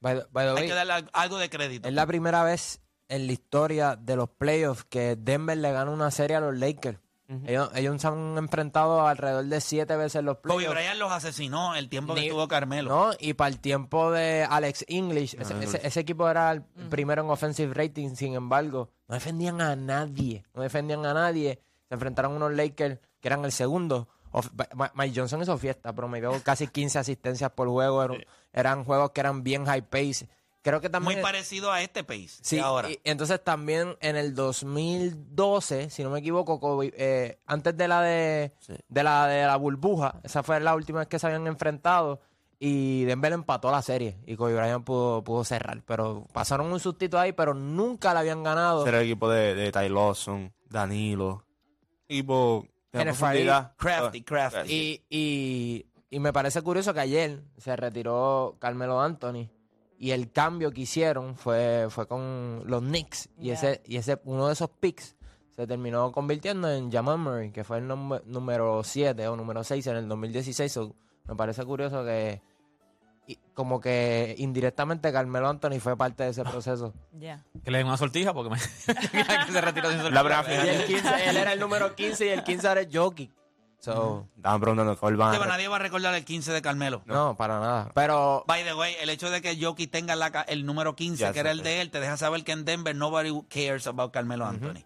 By 0.00 0.18
the- 0.20 0.26
by 0.30 0.44
the 0.46 0.50
hay 0.50 0.54
way, 0.56 0.66
que 0.68 0.74
darle 0.74 0.92
al- 0.94 1.10
algo 1.12 1.38
de 1.38 1.50
crédito. 1.50 1.88
es 1.88 1.94
la 1.94 2.06
primera 2.06 2.42
vez 2.42 2.80
en 3.08 3.26
la 3.26 3.32
historia 3.32 3.96
de 3.96 4.16
los 4.16 4.28
playoffs 4.30 4.84
que 4.84 5.16
Denver 5.16 5.56
le 5.58 5.72
gana 5.72 5.90
una 5.90 6.10
serie 6.10 6.36
a 6.36 6.40
los 6.40 6.56
Lakers. 6.56 6.98
ellos, 7.46 7.70
ellos 7.76 8.00
se 8.02 8.08
han 8.08 8.36
enfrentado 8.38 9.06
alrededor 9.06 9.44
de 9.44 9.60
siete 9.60 9.94
veces 9.96 10.16
en 10.16 10.24
los 10.24 10.38
Kobe 10.38 10.54
playoffs. 10.64 10.74
Bryant 10.74 10.98
los 10.98 11.12
asesinó 11.12 11.76
el 11.76 11.88
tiempo 11.88 12.14
que 12.14 12.22
estuvo 12.26 12.48
Carmelo. 12.48 12.88
¿no? 12.90 13.10
Y 13.20 13.34
para 13.34 13.48
el 13.50 13.60
tiempo 13.60 14.10
de 14.10 14.44
Alex 14.50 14.84
English, 14.88 15.34
ese, 15.38 15.54
ese- 15.62 15.86
ese 15.86 16.00
equipo 16.00 16.28
era 16.28 16.50
el 16.50 16.62
primero 16.88 17.22
en 17.22 17.30
offensive 17.30 17.72
rating, 17.72 18.16
sin 18.16 18.34
embargo, 18.34 18.90
no 19.06 19.14
defendían 19.14 19.60
a 19.60 19.76
nadie, 19.76 20.44
no 20.54 20.62
defendían 20.62 21.06
a 21.06 21.14
nadie. 21.14 21.60
Se 21.88 21.94
enfrentaron 21.94 22.32
a 22.32 22.36
unos 22.36 22.52
Lakers 22.54 22.98
que 23.20 23.28
eran 23.28 23.44
el 23.44 23.52
segundo. 23.52 24.08
Mike 24.94 25.18
Johnson 25.18 25.42
hizo 25.42 25.58
fiesta, 25.58 25.92
promedió 25.94 26.32
casi 26.42 26.66
15 26.68 26.98
asistencias 26.98 27.50
por 27.50 27.68
juego. 27.68 28.02
Eran, 28.02 28.24
eran 28.52 28.84
juegos 28.84 29.10
que 29.10 29.20
eran 29.20 29.42
bien 29.42 29.64
high 29.66 29.82
pace. 29.82 30.28
Creo 30.62 30.80
que 30.80 30.88
Muy 30.88 30.92
también... 30.92 31.22
parecido 31.22 31.72
a 31.72 31.80
este 31.80 32.04
pace. 32.04 32.28
Sí, 32.42 32.56
de 32.56 32.62
ahora. 32.62 32.90
y 32.90 33.00
entonces 33.04 33.42
también 33.42 33.96
en 34.00 34.16
el 34.16 34.34
2012, 34.34 35.88
si 35.88 36.02
no 36.02 36.10
me 36.10 36.18
equivoco, 36.18 36.60
Kobe, 36.60 36.92
eh, 36.96 37.38
antes 37.46 37.76
de 37.76 37.88
la 37.88 38.02
de, 38.02 38.52
de 38.88 39.02
la 39.02 39.26
de 39.26 39.46
la 39.46 39.56
burbuja, 39.56 40.20
esa 40.22 40.42
fue 40.42 40.60
la 40.60 40.74
última 40.74 40.98
vez 40.98 41.08
que 41.08 41.18
se 41.18 41.26
habían 41.26 41.46
enfrentado 41.46 42.20
y 42.58 43.04
Denver 43.04 43.32
empató 43.32 43.70
la 43.70 43.80
serie 43.80 44.18
y 44.26 44.36
Kobe 44.36 44.54
Bryant 44.54 44.84
pudo, 44.84 45.24
pudo 45.24 45.44
cerrar, 45.44 45.82
pero 45.86 46.26
pasaron 46.34 46.70
un 46.70 46.78
sustito 46.78 47.18
ahí, 47.18 47.32
pero 47.32 47.54
nunca 47.54 48.12
la 48.12 48.20
habían 48.20 48.42
ganado. 48.42 48.82
Ese 48.82 48.90
era 48.90 48.98
el 49.00 49.06
equipo 49.06 49.30
de, 49.30 49.54
de 49.54 49.72
Ty 49.72 49.88
Lawson, 49.88 50.52
Danilo. 50.68 51.42
Equipo 52.06 52.66
Kenneth 52.92 53.16
profundidad. 53.18 53.72
Crafty, 53.76 54.22
crafty. 54.22 54.72
Y, 54.72 55.02
y, 55.10 55.86
y 56.10 56.18
me 56.20 56.32
parece 56.32 56.62
curioso 56.62 56.92
que 56.94 57.00
ayer 57.00 57.42
se 57.56 57.76
retiró 57.76 58.56
Carmelo 58.58 59.00
Anthony 59.00 59.48
y 59.98 60.12
el 60.12 60.32
cambio 60.32 60.70
que 60.72 60.82
hicieron 60.82 61.36
fue, 61.36 61.86
fue 61.90 62.06
con 62.08 62.62
los 62.66 62.82
Knicks. 62.82 63.28
Y 63.38 63.44
Yeah. 63.46 63.54
ese, 63.54 63.82
y 63.84 63.96
ese 63.96 64.18
uno 64.24 64.46
de 64.46 64.54
esos 64.54 64.70
picks 64.70 65.14
se 65.54 65.66
terminó 65.66 66.10
convirtiendo 66.10 66.70
en 66.70 66.90
Jamal 66.90 67.18
Murray, 67.18 67.50
que 67.52 67.64
fue 67.64 67.78
el 67.78 67.86
número 67.86 68.82
7 68.82 69.28
o 69.28 69.36
número 69.36 69.62
6 69.62 69.86
en 69.88 69.96
el 69.96 70.08
2016. 70.08 70.72
So, 70.72 70.94
me 71.28 71.36
parece 71.36 71.64
curioso 71.64 72.02
que 72.04 72.40
como 73.54 73.80
que 73.80 74.34
indirectamente 74.38 75.12
Carmelo 75.12 75.48
Anthony 75.48 75.80
fue 75.80 75.96
parte 75.96 76.24
de 76.24 76.30
ese 76.30 76.42
proceso. 76.44 76.92
Ya. 77.18 77.44
Que 77.64 77.70
le 77.70 77.78
den 77.78 77.86
una 77.86 77.96
sortija 77.96 78.32
porque 78.32 78.50
me... 78.50 78.56
que 79.46 79.52
se 79.52 79.60
retiró 79.60 79.90
sin 79.90 80.00
sortija. 80.00 80.22
La 80.22 80.42
primera 80.42 80.42
y 80.42 80.58
final. 80.60 80.68
el 80.68 80.86
15, 80.86 81.28
él 81.30 81.36
era 81.36 81.52
el 81.52 81.60
número 81.60 81.94
15 81.94 82.26
y 82.26 82.28
el 82.30 82.44
15 82.44 82.66
era 82.70 82.80
el 82.80 82.96
Jokic. 82.96 83.30
So, 83.80 84.28
Estaban 84.36 84.60
preguntando 84.60 84.94
cuál 84.98 85.16
van 85.16 85.38
nadie 85.48 85.66
va 85.66 85.76
a 85.76 85.78
recordar 85.78 86.14
el 86.14 86.24
15 86.24 86.52
de 86.52 86.60
Carmelo. 86.60 87.02
no, 87.06 87.34
para 87.36 87.60
nada. 87.60 87.90
Pero 87.94 88.44
By 88.46 88.62
the 88.62 88.74
way, 88.74 88.94
el 89.00 89.08
hecho 89.08 89.30
de 89.30 89.40
que 89.40 89.56
Jokic 89.62 89.90
tenga 89.90 90.16
la 90.16 90.28
el 90.48 90.66
número 90.66 90.94
15, 90.94 91.18
Ya 91.18 91.32
que 91.32 91.40
era 91.40 91.50
el 91.50 91.62
de 91.62 91.80
él, 91.80 91.90
te 91.90 91.98
deja 91.98 92.16
saber 92.18 92.44
que 92.44 92.52
en 92.52 92.64
Denver 92.66 92.94
nobody 92.94 93.30
cares 93.48 93.86
about 93.86 94.12
Carmelo 94.12 94.44
Anthony. 94.44 94.84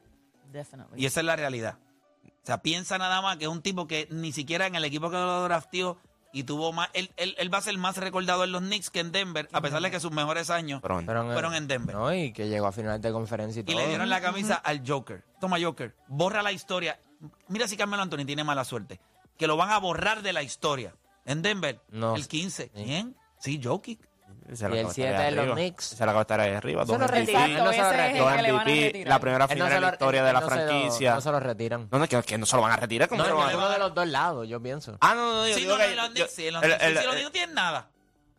Definitely. 0.52 1.02
Y 1.02 1.06
esa 1.06 1.20
es 1.20 1.26
la 1.26 1.34
realidad. 1.34 1.78
O 2.24 2.46
sea, 2.46 2.62
piensa 2.62 2.98
nada 2.98 3.20
más 3.20 3.36
que 3.36 3.44
es 3.44 3.50
un 3.50 3.62
tipo 3.62 3.86
que 3.88 4.06
ni 4.10 4.30
siquiera 4.32 4.66
en 4.66 4.76
el 4.76 4.84
equipo 4.84 5.10
que 5.10 5.16
lo 5.16 5.42
drafteó 5.44 5.98
y 6.34 6.42
tuvo 6.44 6.72
más. 6.72 6.90
Él, 6.92 7.10
él- 7.16 7.34
él 7.38 7.52
va 7.54 7.58
a 7.58 7.62
ser 7.62 7.78
más 7.78 7.96
recordado 7.96 8.44
en 8.44 8.52
los 8.52 8.60
Knicks 8.60 8.90
que 8.90 9.00
en 9.00 9.12
Denver, 9.12 9.48
a 9.52 9.60
pesar 9.62 9.80
de 9.80 9.90
que 9.90 10.00
sus 10.00 10.10
mejores 10.10 10.50
años 10.50 10.80
Pero 10.82 11.00
fueron 11.32 11.54
en 11.54 11.66
Denver. 11.68 11.94
No, 11.94 12.12
y 12.12 12.32
que 12.32 12.48
llegó 12.48 12.66
a 12.66 12.72
finales 12.72 13.00
de 13.00 13.12
conferencia 13.12 13.60
y 13.60 13.62
Y 13.62 13.64
todo. 13.66 13.78
le 13.78 13.88
dieron 13.88 14.10
la 14.10 14.20
camisa 14.20 14.56
al 14.56 14.82
Joker. 14.86 15.24
Toma, 15.40 15.56
Joker, 15.62 15.94
borra 16.08 16.42
la 16.42 16.52
historia. 16.52 17.00
Mira 17.48 17.66
si 17.68 17.76
Carmelo 17.76 18.02
Anthony 18.02 18.26
tiene 18.26 18.44
mala 18.44 18.64
suerte. 18.64 19.00
Que 19.38 19.46
lo 19.46 19.56
van 19.56 19.70
a 19.70 19.78
borrar 19.78 20.22
de 20.22 20.32
la 20.32 20.42
historia. 20.42 20.94
En 21.24 21.40
Denver, 21.40 21.80
No. 21.90 22.16
el 22.16 22.28
15. 22.28 22.68
¿Quién? 22.70 23.16
Sí, 23.38 23.60
Jokic. 23.62 24.00
Se 24.52 24.68
Y 24.68 24.78
el 24.78 24.90
7 24.90 25.10
de 25.22 25.30
los 25.32 25.54
Knicks. 25.54 25.84
Se 25.84 26.04
la 26.04 26.20
estar 26.20 26.38
ahí 26.40 26.52
arriba. 26.52 26.84
Dos 26.84 26.98
MVP, 26.98 27.32
no 27.32 27.72
se 27.72 27.78
lo 27.78 28.30
es 28.30 28.46
retiran. 28.46 29.08
la 29.08 29.18
primera 29.18 29.48
final 29.48 29.70
de 29.70 29.80
la 29.80 29.88
historia 29.90 30.22
de 30.24 30.32
la 30.32 30.40
no 30.40 30.48
se 30.50 30.54
lo- 30.56 30.62
franquicia. 30.66 31.14
No 31.14 31.20
se 31.22 31.30
lo 31.30 31.40
retiran. 31.40 31.88
No, 31.90 31.98
no, 31.98 32.06
que, 32.08 32.22
que 32.22 32.36
no 32.38 32.44
se 32.46 32.56
lo 32.56 32.62
van 32.62 32.72
a 32.72 32.76
retirar. 32.76 33.08
¿cómo 33.08 33.22
No, 33.22 33.48
es 33.48 33.54
uno 33.54 33.68
de 33.70 33.78
los 33.78 33.94
dos 33.94 34.06
lados, 34.06 34.46
yo 34.48 34.60
pienso. 34.60 34.98
Ah, 35.00 35.14
no, 35.14 35.32
no, 35.32 35.48
yo 35.48 35.54
Sí, 35.54 35.60
digo 35.62 35.76
que- 35.78 35.94
los 35.94 36.08
yo- 36.08 36.12
Knicks, 36.12 36.30
sí, 36.32 36.50
los 36.50 36.62
el- 36.62 36.68
Knicks, 36.70 36.82
el- 36.84 36.88
sí, 36.88 36.94
los 36.94 37.04
el- 37.04 37.10
Knicks 37.10 37.24
no 37.24 37.30
tienen 37.32 37.54
nada. 37.54 37.88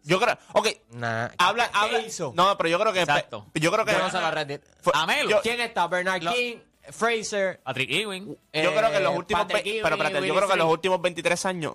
Yo 0.04 0.20
creo, 0.20 0.38
ok, 0.54 0.68
Nah. 0.92 1.30
habla, 1.40 1.66
¿Qué 1.72 1.78
habla. 1.80 2.00
hizo? 2.02 2.32
No, 2.36 2.56
pero 2.58 2.70
yo 2.70 2.80
creo 2.80 2.94
que. 2.94 3.00
Exacto. 3.02 3.48
Yo 3.56 3.72
creo 3.72 3.84
que. 3.86 3.92
Yo 3.94 3.98
no 4.00 4.12
se 4.12 4.22
lo 4.22 4.30
retiran. 4.32 4.62
fue- 4.82 4.94
A 4.96 5.06
Melo. 5.08 5.30
Yo, 5.32 5.42
¿Quién 5.42 5.60
está? 5.62 5.88
Bernard 5.88 6.22
Lo- 6.22 6.32
King, 6.34 6.58
Fraser. 6.92 7.60
Patrick 7.64 7.90
Ewing. 7.90 8.28
yo 8.54 8.76
creo 8.76 8.92
que 8.92 8.98
en 8.98 9.04
los 9.04 9.14
eh, 9.14 9.18
últimos. 9.18 9.42
Ewing, 9.50 9.80
pero 9.82 9.96
espérate, 9.96 10.28
yo 10.28 10.36
creo 10.36 10.48
que 10.48 10.54
en 10.54 10.60
los 10.60 10.70
últimos 10.72 11.02
23 11.02 11.46
años. 11.48 11.74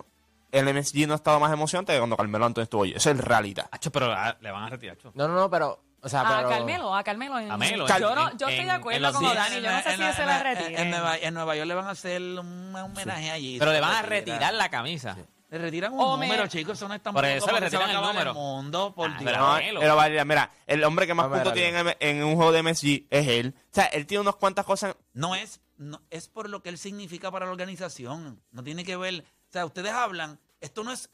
El 0.51 0.65
MSG 0.73 1.07
no 1.07 1.13
ha 1.13 1.15
estado 1.15 1.39
más 1.39 1.51
emocionante 1.53 1.93
que 1.93 1.99
cuando 1.99 2.17
Carmelo 2.17 2.45
Anthony 2.45 2.63
estuvo 2.63 2.83
allí. 2.83 2.93
Eso 2.95 3.09
es 3.11 3.17
realidad. 3.17 3.67
Acho, 3.71 3.91
pero 3.91 4.11
ah, 4.11 4.35
le 4.39 4.51
van 4.51 4.63
a 4.63 4.69
retirar. 4.69 4.97
acho. 4.97 5.11
No, 5.15 5.27
no, 5.27 5.33
no, 5.35 5.49
pero. 5.49 5.83
O 6.03 6.09
sea, 6.09 6.21
A 6.21 6.37
pero. 6.37 6.49
Carmelo, 6.49 6.95
a 6.95 7.03
Carmelo. 7.03 7.37
en- 7.39 7.51
A 7.51 7.57
Melo, 7.57 7.87
Yo, 7.87 7.93
en- 7.93 8.51
estoy 8.51 8.65
de 8.65 8.71
acuerdo 8.71 9.13
con. 9.13 9.23
Dani. 9.23 9.61
Yo 9.61 9.71
no 9.71 9.81
sé 9.83 9.95
si 9.95 10.01
En- 10.03 10.13
se 10.13 10.25
la 10.25 10.37
en- 10.37 10.43
retiren. 10.43 10.79
En 10.79 10.89
Nueva, 10.89 11.17
en 11.17 11.33
Nueva 11.35 11.55
York 11.55 11.67
le 11.67 11.73
van 11.75 11.85
a 11.87 11.91
hacer 11.91 12.21
un 12.21 12.75
homenaje 12.75 13.29
allí. 13.31 13.59
Pero 13.59 13.71
le 13.71 13.79
van 13.81 13.91
a 13.93 14.01
retira. 14.01 14.35
retirar 14.37 14.53
la 14.55 14.69
camisa. 14.69 15.15
Le 15.51 15.57
retiran 15.57 15.93
un 15.93 15.99
O 15.99 16.17
me- 16.17 16.27
número, 16.27 16.47
chicos. 16.47 16.77
Eso 16.77 16.87
no 16.87 16.93
es 16.95 17.03
tan 17.03 17.13
Por 17.13 17.23
poco 17.23 17.35
eso 17.35 17.51
le 17.51 17.59
retiran 17.59 17.89
el 17.89 18.01
número. 18.01 18.33
mundo, 18.33 18.93
por 18.95 19.09
Ah, 19.09 19.17
Dios. 19.19 19.31
pero- 19.31 19.73
No, 19.73 19.79
pero 19.81 19.95
vale, 19.97 20.25
mira, 20.25 20.49
el 20.65 20.83
hombre 20.85 21.05
que 21.05 21.13
más 21.13 21.27
No, 21.27 21.33
puntos 21.35 21.53
tiene 21.53 21.77
en, 21.99 22.17
en 22.17 22.23
un 22.23 22.35
juego 22.35 22.51
de 22.53 22.59
MSG 22.63 23.05
es 23.09 23.27
él. 23.27 23.53
O 23.57 23.69
sea, 23.69 23.85
él 23.87 24.07
tiene 24.07 24.21
unas 24.21 24.35
cuantas 24.37 24.65
cosas. 24.65 24.95
No 25.13 25.35
es, 25.35 25.59
no, 25.81 26.01
es 26.11 26.27
por 26.27 26.47
lo 26.49 26.61
que 26.61 26.69
él 26.69 26.77
significa 26.77 27.31
para 27.31 27.45
la 27.47 27.51
organización. 27.51 28.41
No 28.51 28.63
tiene 28.63 28.83
que 28.85 28.95
ver. 28.95 29.21
O 29.49 29.51
sea, 29.51 29.65
ustedes 29.65 29.91
hablan, 29.91 30.39
esto 30.61 30.83
no 30.83 30.91
es 30.91 31.09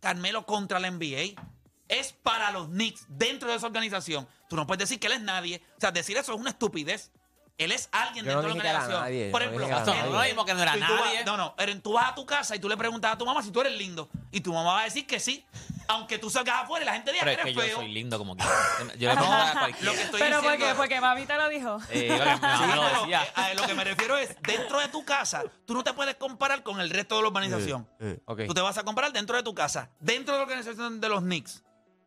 Carmelo 0.00 0.44
contra 0.44 0.80
la 0.80 0.90
NBA. 0.90 1.40
Es 1.88 2.12
para 2.12 2.50
los 2.50 2.66
Knicks 2.68 3.04
dentro 3.08 3.48
de 3.50 3.56
esa 3.56 3.66
organización. 3.66 4.26
Tú 4.48 4.56
no 4.56 4.66
puedes 4.66 4.80
decir 4.80 4.98
que 4.98 5.06
él 5.06 5.12
es 5.14 5.20
nadie. 5.20 5.62
O 5.76 5.80
sea, 5.80 5.92
decir 5.92 6.16
eso 6.16 6.32
es 6.34 6.40
una 6.40 6.50
estupidez. 6.50 7.12
Él 7.58 7.70
es 7.70 7.88
alguien 7.92 8.24
no 8.24 8.30
dentro 8.32 8.48
de 8.54 8.58
la 8.58 8.60
organización. 8.70 9.00
nadie, 9.02 9.30
Por 9.30 9.42
no 9.42 9.60
ejemplo. 9.60 9.94
No, 9.94 10.10
no 10.12 10.20
mismo 10.22 10.44
que 10.44 10.54
no 10.54 10.62
era 10.62 10.72
vas- 10.76 10.80
nadie. 10.80 11.24
no, 11.24 11.36
no, 11.36 11.54
pero 11.56 11.80
tú 11.80 11.92
vas 11.92 12.10
a 12.10 12.14
tu 12.14 12.24
casa 12.26 12.56
y 12.56 12.58
tú 12.58 12.68
le 12.68 12.76
preguntas 12.76 13.12
a 13.12 13.18
tu 13.18 13.26
mamá 13.26 13.42
si 13.42 13.50
tú 13.52 13.60
eres 13.60 13.74
lindo. 13.76 14.08
Y 14.32 14.40
tu 14.40 14.52
mamá 14.52 14.72
va 14.72 14.80
a 14.80 14.84
decir 14.84 15.06
que 15.06 15.20
sí. 15.20 15.44
Aunque 15.92 16.18
tú 16.18 16.30
salgas 16.30 16.62
afuera 16.64 16.82
y 16.84 16.86
la 16.86 16.92
gente 16.94 17.12
diga 17.12 17.24
Pero 17.24 17.42
que 17.42 17.50
es 17.50 17.54
que 17.56 17.60
eres 17.60 17.70
yo 17.70 17.76
feo. 17.76 17.84
soy 17.84 17.92
lindo 17.92 18.18
como 18.18 18.36
quiera. 18.36 18.52
Yo 18.98 19.08
le 19.08 19.14
pregunto 19.16 19.32
a. 19.32 19.68
Lo 19.82 19.92
que 19.92 20.02
estoy 20.02 20.20
Pero 20.20 20.40
diciendo 20.42 20.66
porque, 20.76 21.00
mami 21.00 21.26
te 21.26 21.36
lo 21.36 21.48
dijo. 21.48 21.78
Eh, 21.90 22.08
lo 22.08 22.24
que 22.24 22.30
mi 22.34 22.40
mamá 22.40 22.56
Sí, 22.58 22.64
me 22.66 22.76
lo 22.76 22.82
pero, 22.82 23.00
decía. 23.00 23.22
eh, 23.24 23.30
a 23.34 23.54
lo 23.54 23.62
que 23.66 23.74
me 23.74 23.84
refiero 23.84 24.16
es, 24.16 24.36
dentro 24.42 24.78
de 24.80 24.88
tu 24.88 25.04
casa, 25.04 25.42
tú 25.66 25.74
no 25.74 25.84
te 25.84 25.92
puedes 25.92 26.14
comparar 26.16 26.62
con 26.62 26.80
el 26.80 26.90
resto 26.90 27.16
de 27.16 27.22
la 27.22 27.28
urbanización. 27.28 27.88
Ok. 28.26 28.42
Tú 28.46 28.54
te 28.54 28.60
vas 28.60 28.78
a 28.78 28.84
comparar 28.84 29.12
dentro 29.12 29.36
de 29.36 29.42
tu 29.42 29.54
casa. 29.54 29.90
Dentro 30.00 30.34
de 30.34 30.38
la 30.38 30.44
organización 30.44 31.00
de 31.00 31.08
los 31.08 31.20
Knicks, 31.22 31.62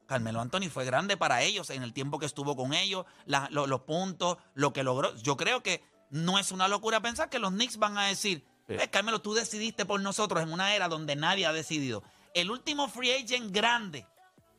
Carmelo 0.07 0.39
Anthony 0.41 0.69
fue 0.71 0.85
grande 0.85 1.17
para 1.17 1.41
ellos 1.41 1.69
en 1.69 1.81
el 1.83 1.93
tiempo 1.93 2.19
que 2.19 2.25
estuvo 2.25 2.55
con 2.55 2.73
ellos, 2.73 3.05
la- 3.25 3.47
lo- 3.51 3.67
los 3.67 3.81
puntos, 3.81 4.37
lo 4.53 4.71
que 4.73 4.83
logró. 4.83 5.15
Yo 5.17 5.35
creo 5.37 5.63
que 5.63 5.83
no 6.11 6.37
es 6.39 6.51
una 6.51 6.67
locura 6.67 7.01
pensar 7.01 7.29
que 7.29 7.39
los 7.39 7.51
Knicks 7.51 7.77
van 7.77 7.97
a 7.97 8.05
decir, 8.05 8.45
"Eh, 8.67 8.87
Carmelo, 8.91 9.19
tú 9.21 9.33
decidiste 9.33 9.85
por 9.85 9.99
nosotros 10.01 10.41
en 10.43 10.51
una 10.53 10.75
era 10.75 10.87
donde 10.87 11.15
nadie 11.15 11.45
ha 11.47 11.53
decidido. 11.53 12.03
El 12.35 12.51
último 12.51 12.89
free 12.89 13.11
agent 13.11 13.51
grande 13.51 14.05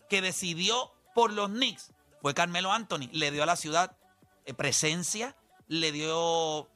que 0.09 0.23
decidió 0.23 0.93
por 1.15 1.31
los 1.31 1.51
Knicks 1.51 1.93
fue 2.23 2.33
Carmelo 2.33 2.73
Anthony. 2.73 3.09
Le 3.13 3.31
dio 3.31 3.43
a 3.43 3.47
la 3.47 3.55
ciudad 3.55 3.97
eh, 4.47 4.55
presencia, 4.55 5.37
le 5.69 5.93
dio 5.93 6.69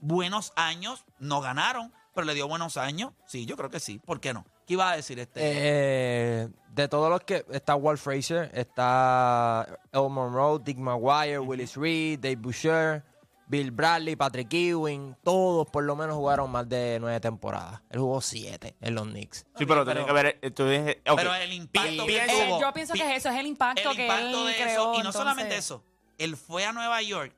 buenos 0.00 0.52
años, 0.56 1.04
no 1.20 1.40
ganaron, 1.40 1.94
pero 2.14 2.26
le 2.26 2.34
dio 2.34 2.48
buenos 2.48 2.76
años. 2.76 3.12
Sí, 3.26 3.46
yo 3.46 3.56
creo 3.56 3.70
que 3.70 3.78
sí. 3.78 4.00
¿Por 4.00 4.18
qué 4.20 4.34
no? 4.34 4.44
¿Qué 4.66 4.74
iba 4.74 4.90
a 4.90 4.96
decir 4.96 5.20
este? 5.20 5.40
Eh, 5.40 6.48
de 6.70 6.88
todos 6.88 7.08
los 7.08 7.20
que 7.20 7.46
está 7.52 7.76
Walt 7.76 8.00
Fraser, 8.00 8.50
está 8.52 9.78
El 9.92 10.10
Monroe, 10.10 10.58
Dick 10.58 10.78
Maguire, 10.78 11.38
Willis 11.38 11.76
Reed, 11.76 12.18
Dave 12.18 12.36
Boucher, 12.36 13.04
Bill 13.48 13.70
Bradley, 13.70 14.14
Patrick 14.14 14.52
Ewing, 14.52 15.16
todos 15.24 15.66
por 15.68 15.82
lo 15.84 15.96
menos 15.96 16.16
jugaron 16.16 16.50
más 16.50 16.68
de 16.68 16.98
nueve 17.00 17.18
temporadas. 17.20 17.80
Él 17.90 17.98
jugó 18.00 18.20
siete 18.20 18.76
en 18.80 18.94
los 18.94 19.06
Knicks. 19.06 19.46
Sí, 19.56 19.64
pero, 19.66 19.84
pero- 19.84 19.92
tiene 19.92 20.06
que 20.06 20.12
ver. 20.12 20.38
eh, 20.42 20.50
tú 20.50 20.66
dices, 20.66 20.96
ok, 21.08 21.16
pero 21.16 21.34
el 21.34 21.52
impacto 21.52 22.06
pi- 22.06 22.12
que 22.12 22.24
Eh, 22.24 22.26
tuvo- 22.46 22.60
yo 22.60 22.72
pienso 22.74 22.92
pi- 22.92 22.98
que 23.00 23.10
es 23.10 23.16
eso, 23.18 23.30
es 23.30 23.36
el 23.36 23.46
impacto, 23.46 23.90
el 23.90 23.96
que 23.96 24.02
impacto 24.02 24.48
él 24.48 24.54
de 24.54 24.62
creó. 24.62 24.68
eso. 24.70 24.82
Y 24.82 24.86
no 24.88 24.96
entonces- 24.96 25.18
solamente 25.20 25.56
eso. 25.56 25.82
Él 26.18 26.36
fue 26.36 26.66
a 26.66 26.72
Nueva 26.72 27.00
York 27.02 27.34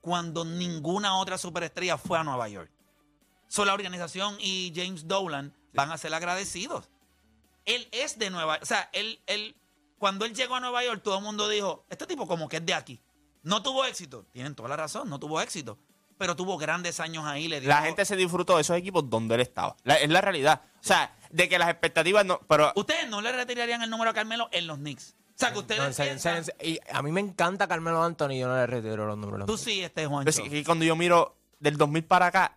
cuando 0.00 0.44
ninguna 0.44 1.16
otra 1.16 1.38
superestrella 1.38 1.96
fue 1.96 2.18
a 2.18 2.24
Nueva 2.24 2.48
York. 2.48 2.70
So, 3.46 3.64
la 3.64 3.74
organización 3.74 4.36
y 4.40 4.72
James 4.74 5.06
Dolan 5.06 5.54
van 5.74 5.92
a 5.92 5.98
ser 5.98 6.12
agradecidos. 6.14 6.88
Él 7.66 7.86
es 7.92 8.18
de 8.18 8.30
Nueva 8.30 8.54
York. 8.54 8.62
O 8.64 8.66
sea, 8.66 8.88
él, 8.92 9.20
él, 9.26 9.54
cuando 9.98 10.24
él 10.24 10.34
llegó 10.34 10.56
a 10.56 10.60
Nueva 10.60 10.82
York, 10.82 11.02
todo 11.04 11.18
el 11.18 11.22
mundo 11.22 11.48
dijo, 11.48 11.84
este 11.88 12.06
tipo 12.06 12.26
como 12.26 12.48
que 12.48 12.56
es 12.56 12.66
de 12.66 12.74
aquí. 12.74 13.00
No 13.42 13.62
tuvo 13.62 13.84
éxito. 13.84 14.24
Tienen 14.32 14.54
toda 14.54 14.68
la 14.68 14.76
razón, 14.76 15.08
no 15.10 15.18
tuvo 15.18 15.40
éxito. 15.40 15.78
Pero 16.18 16.36
tuvo 16.36 16.56
grandes 16.58 17.00
años 17.00 17.24
ahí. 17.24 17.48
Le 17.48 17.60
La 17.62 17.82
gente 17.82 18.04
se 18.04 18.14
disfrutó 18.16 18.56
de 18.56 18.62
esos 18.62 18.76
equipos 18.76 19.08
donde 19.10 19.34
él 19.34 19.40
estaba. 19.40 19.76
La- 19.82 19.96
es 19.96 20.08
la 20.08 20.20
realidad. 20.20 20.62
O 20.80 20.84
sea, 20.84 21.16
de 21.30 21.48
que 21.48 21.58
las 21.58 21.68
expectativas 21.68 22.24
no. 22.24 22.40
Pero 22.48 22.72
Ustedes 22.76 23.08
no 23.08 23.20
le 23.20 23.32
retirarían 23.32 23.82
el 23.82 23.90
número 23.90 24.10
a 24.10 24.14
Carmelo 24.14 24.48
en 24.52 24.66
los 24.68 24.78
Knicks. 24.78 25.16
O 25.30 25.34
sea, 25.42 25.52
que 25.52 25.58
ustedes 25.58 25.80
No, 25.80 25.86
en 25.86 25.94
serio, 25.94 26.12
en 26.12 26.20
serio, 26.20 26.38
en 26.38 26.44
piensan- 26.44 26.56
serio. 26.60 26.80
Y 26.86 26.94
a 26.94 27.02
mí 27.02 27.10
me 27.10 27.20
encanta 27.20 27.66
Carmelo 27.66 28.02
Anthony 28.04 28.32
y 28.32 28.38
yo 28.40 28.46
no 28.48 28.54
le 28.54 28.66
retiro 28.66 29.06
los 29.06 29.18
números. 29.18 29.46
Tú 29.46 29.56
sí, 29.58 29.82
este 29.82 30.06
Juancho. 30.06 30.28
es 30.30 30.48
que 30.48 30.62
cuando 30.64 30.84
yo 30.84 30.94
miro 30.94 31.36
del 31.58 31.76
2000 31.76 32.04
para 32.04 32.26
acá, 32.26 32.56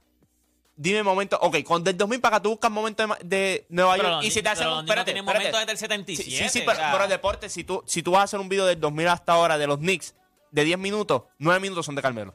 dime 0.75 1.01
momento. 1.01 1.39
Ok, 1.41 1.57
cuando 1.65 1.85
del 1.89 1.97
2000 1.97 2.19
para 2.21 2.35
acá 2.37 2.43
tú 2.43 2.49
buscas 2.49 2.69
momentos 2.69 3.03
de, 3.03 3.07
ma- 3.07 3.17
de 3.23 3.65
Nueva 3.69 3.95
Pero 3.95 4.09
York 4.09 4.23
y 4.25 4.29
si 4.31 4.43
te 4.43 4.49
hacen 4.49 4.67
un. 4.67 4.79
Espérate, 4.79 5.11
espérate. 5.11 5.21
momentos 5.39 5.59
desde 5.61 5.71
el 5.71 5.77
Sí, 5.77 5.81
77. 5.85 6.29
sí, 6.43 6.49
sí, 6.49 6.59
pero, 6.59 6.73
o 6.73 6.75
sea, 6.75 6.91
pero 6.91 7.03
el 7.05 7.09
deporte, 7.09 7.49
si 7.49 7.63
tú, 7.63 7.81
si 7.87 8.03
tú 8.03 8.11
vas 8.11 8.21
a 8.21 8.23
hacer 8.25 8.39
un 8.39 8.49
video 8.49 8.65
del 8.67 8.79
2000 8.79 9.07
hasta 9.07 9.31
ahora 9.33 9.57
de 9.57 9.65
los 9.65 9.77
Knicks 9.79 10.13
de 10.55 10.63
10 10.63 10.79
minutos, 10.79 11.23
9 11.37 11.59
minutos 11.59 11.85
son 11.85 11.95
de 11.95 12.01
Carmelo. 12.01 12.33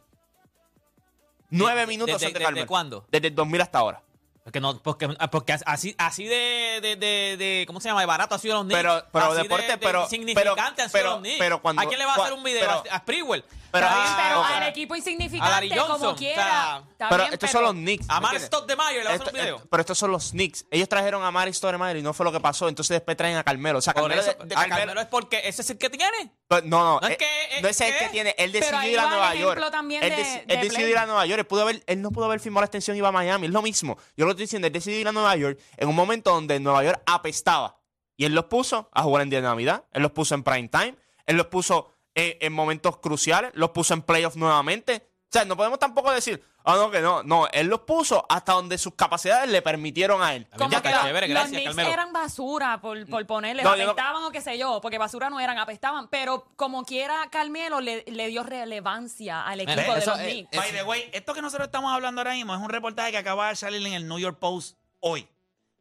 9 1.51 1.81
¿De- 1.81 1.87
minutos 1.87 2.21
de- 2.21 2.27
son 2.27 2.33
de 2.33 2.39
de- 2.39 2.45
Carmelo. 2.45 2.65
de 2.65 2.67
cuándo? 2.69 3.07
Desde 3.11 3.29
el 3.29 3.35
2000 3.35 3.61
hasta 3.63 3.79
ahora. 3.79 4.03
Porque, 4.45 4.61
no, 4.61 4.79
porque, 4.83 5.09
porque 5.31 5.53
así, 5.67 5.95
así 5.99 6.25
de, 6.25 6.81
de, 6.83 6.97
de, 6.97 7.37
de- 7.37 7.65
¿Cómo 7.67 7.81
se 7.81 7.89
llama? 7.89 8.01
De 8.01 8.07
barato 8.07 8.35
ha 8.35 8.39
sido 8.39 8.55
los 8.55 8.65
Knicks. 8.65 8.79
Pero- 8.81 9.05
pero 9.13 9.25
Así 9.33 9.43
deporte, 9.43 9.67
de 9.67 9.79
pero- 9.79 10.03
Insignificante 10.05 10.53
pero- 10.53 10.61
han 10.67 10.75
sido 10.77 10.91
pero- 10.93 11.11
los 11.11 11.19
Knicks. 11.21 11.39
pero 11.39 11.63
cuando- 11.63 11.83
¿A 11.83 11.87
quién 11.87 11.99
le 11.99 12.07
va 12.07 12.15
a 12.15 12.17
hacer 12.17 12.33
un 12.33 12.43
video? 12.43 12.61
pero- 12.83 12.95
a 12.95 12.99
Sprewell. 12.99 13.45
Pero, 13.73 13.87
Está 13.87 13.97
bien, 13.99 14.09
ah, 14.11 14.23
pero 14.29 14.41
ok. 14.41 14.47
al 14.51 14.63
equipo 14.69 14.95
A 14.95 14.99
insignificante, 14.99 15.51
Larry 15.53 15.71
Johnson, 15.71 15.99
como 15.99 16.11
o 16.11 16.17
quiera. 16.17 16.35
sea, 16.43 16.83
está 16.91 17.09
Pero 17.09 17.23
bien, 17.23 17.33
estos 17.35 17.51
son 17.51 17.63
los 17.63 17.73
Knicks. 17.73 18.07
A 18.09 18.15
¿me 18.15 18.21
Mari 18.21 18.37
entiendes? 18.37 18.47
Stoudemire 18.47 18.99
le 18.99 19.05
va 19.05 19.11
a 19.11 19.15
hacer 19.15 19.27
Esto- 19.27 19.31
un 19.37 19.41
video. 19.43 19.57
esto- 19.57 19.69
pero 19.71 19.81
estos 19.83 19.99
son 19.99 20.11
los 20.13 20.31
Knicks. 20.31 20.67
Ellos 20.71 20.89
trajeron 20.89 21.23
a 21.23 21.31
Mari 21.31 21.53
Stoudemire 21.53 21.99
y 21.99 22.03
no 22.03 22.13
fue 22.13 22.25
lo 22.25 22.33
que 22.33 22.41
pasó. 22.41 22.69
Entonces 22.69 22.95
después 22.97 23.17
traen 23.17 23.37
a 23.37 23.45
Carmelo. 23.45 23.79
O 23.79 23.81
sea, 23.83 23.95
Por 23.95 24.03
Carmelo, 24.03 24.23
eso, 24.23 24.33
de- 24.39 24.47
de- 24.47 24.55
a 24.55 24.59
Carmelo 24.59 24.77
Carmelo- 24.79 25.01
es 25.03 25.07
porque 25.07 25.41
ese 25.45 25.63
es 25.63 25.71
el 25.71 25.79
que 25.79 25.91
tiene. 25.91 26.33
Pero 26.49 26.63
No, 26.67 26.79
no, 26.85 27.01
No 27.01 27.07
es 27.07 27.15
eh, 27.15 27.17
que- 27.17 27.57
es 27.57 27.63
no 27.63 27.69
es 27.69 27.81
el 27.81 27.93
que- 27.93 27.99
que 27.99 28.09
tiene. 28.11 28.35
Él 28.39 28.51
pero 28.53 28.65
decidió 28.65 28.79
ahí 28.81 28.91
ir 28.93 28.99
a 28.99 29.03
va 29.05 29.09
el 29.09 29.17
Nueva 29.17 29.35
York. 29.37 29.71
también 29.71 30.03
él 30.03 30.11
de- 30.11 30.17
deci- 30.17 30.47
de 30.47 30.55
él 30.55 30.61
decidió 30.63 30.89
ir 30.89 30.99
a 30.99 31.07
Nueva 31.07 31.27
York. 31.27 31.39
Él, 31.41 31.47
pudo 31.47 31.63
haber, 31.63 31.83
él 31.87 32.03
no 32.03 32.11
pudo 32.11 32.25
haber 32.27 32.41
firmado 32.41 32.63
la 32.63 32.67
extensión 32.67 32.97
y 32.97 32.99
iba 32.99 33.09
a 33.09 33.13
Miami. 33.13 33.47
Es 33.47 33.53
lo 33.53 33.63
mismo. 33.63 33.97
Yo 34.17 34.25
lo 34.25 34.33
estoy 34.33 34.45
diciendo. 34.45 34.67
Él 34.67 34.73
decidió 34.73 34.99
ir 34.99 35.07
a 35.09 35.13
Nueva 35.13 35.37
York 35.37 35.59
en 35.77 35.89
un 35.89 35.95
momento 35.95 36.33
donde 36.33 36.59
Nueva 36.61 36.83
York 36.85 37.01
apestaba. 37.07 37.77
Y 38.17 38.25
él 38.27 38.35
los 38.35 38.45
puso 38.47 38.91
a 38.93 39.03
jugar 39.03 39.23
en 39.23 39.31
día 39.31 39.39
de 39.41 39.47
Navidad. 39.49 39.85
Él 39.93 40.03
los 40.03 40.11
puso 40.13 40.35
en 40.35 40.43
prime 40.43 40.69
time. 40.69 40.95
Él 41.27 41.37
los 41.37 41.47
puso 41.47 41.95
en, 42.15 42.37
en 42.41 42.53
momentos 42.53 42.99
cruciales. 42.99 43.51
Los 43.55 43.71
puso 43.71 43.95
en 43.95 44.03
playoffs 44.03 44.37
nuevamente. 44.37 45.07
O 45.25 45.33
sea, 45.33 45.45
no 45.45 45.57
podemos 45.57 45.79
tampoco 45.79 46.11
decir, 46.11 46.43
ah, 46.65 46.75
no, 46.75 46.91
que 46.91 47.01
no. 47.01 47.23
No, 47.23 47.47
él 47.53 47.69
los 47.69 47.83
puso 47.83 48.27
hasta 48.29 48.53
donde 48.55 48.77
sus 48.79 48.95
capacidades 48.97 49.49
le 49.49 49.63
permitieron 49.63 50.21
a 50.23 50.35
él. 50.35 50.49
Como 50.59 50.69
ya 50.73 50.83
que 50.83 50.89
está 50.89 50.99
los, 50.99 51.07
chévere, 51.07 51.29
los 51.29 51.35
gracias, 51.35 51.51
Knicks 51.53 51.67
Carmelo. 51.69 51.89
eran 51.93 52.13
basura 52.13 52.81
por, 52.81 53.07
por 53.09 53.25
ponerle, 53.29 53.63
No, 53.63 53.77
yo 53.77 53.85
no- 53.85 53.91
apestaban 53.93 54.25
o 54.25 54.33
qué 54.33 54.41
sé 54.41 54.59
yo, 54.59 54.81
porque 54.81 54.99
basura 54.99 55.31
no 55.31 55.39
eran, 55.39 55.57
apestaban, 55.59 56.09
pero 56.09 56.49
como 56.57 56.85
quiera 56.85 57.29
Carmelo 57.31 57.81
le, 57.81 58.03
le 58.09 58.27
dio 58.27 58.43
relevancia 58.43 59.43
al 59.47 59.61
equipo 59.61 59.81
de 59.93 59.99
eso 60.01 60.11
los 60.11 60.19
Knicks. 60.21 60.57
By 60.57 60.73
the 60.73 60.83
way, 60.83 61.09
esto 61.13 61.33
que 61.33 61.43
nosotros 61.43 61.69
estamos 61.69 61.93
hablando 61.93 62.23
ahora 62.23 62.33
mismo 62.33 62.53
es 62.53 62.61
un 62.61 62.69
reportaje 62.69 63.13
que 63.13 63.19
acaba 63.19 63.51
de 63.51 63.55
salir 63.57 63.87
en 63.87 63.93
el 63.93 64.09
New 64.09 64.19
York 64.19 64.41
Post 64.41 64.77
hoy. 64.99 65.29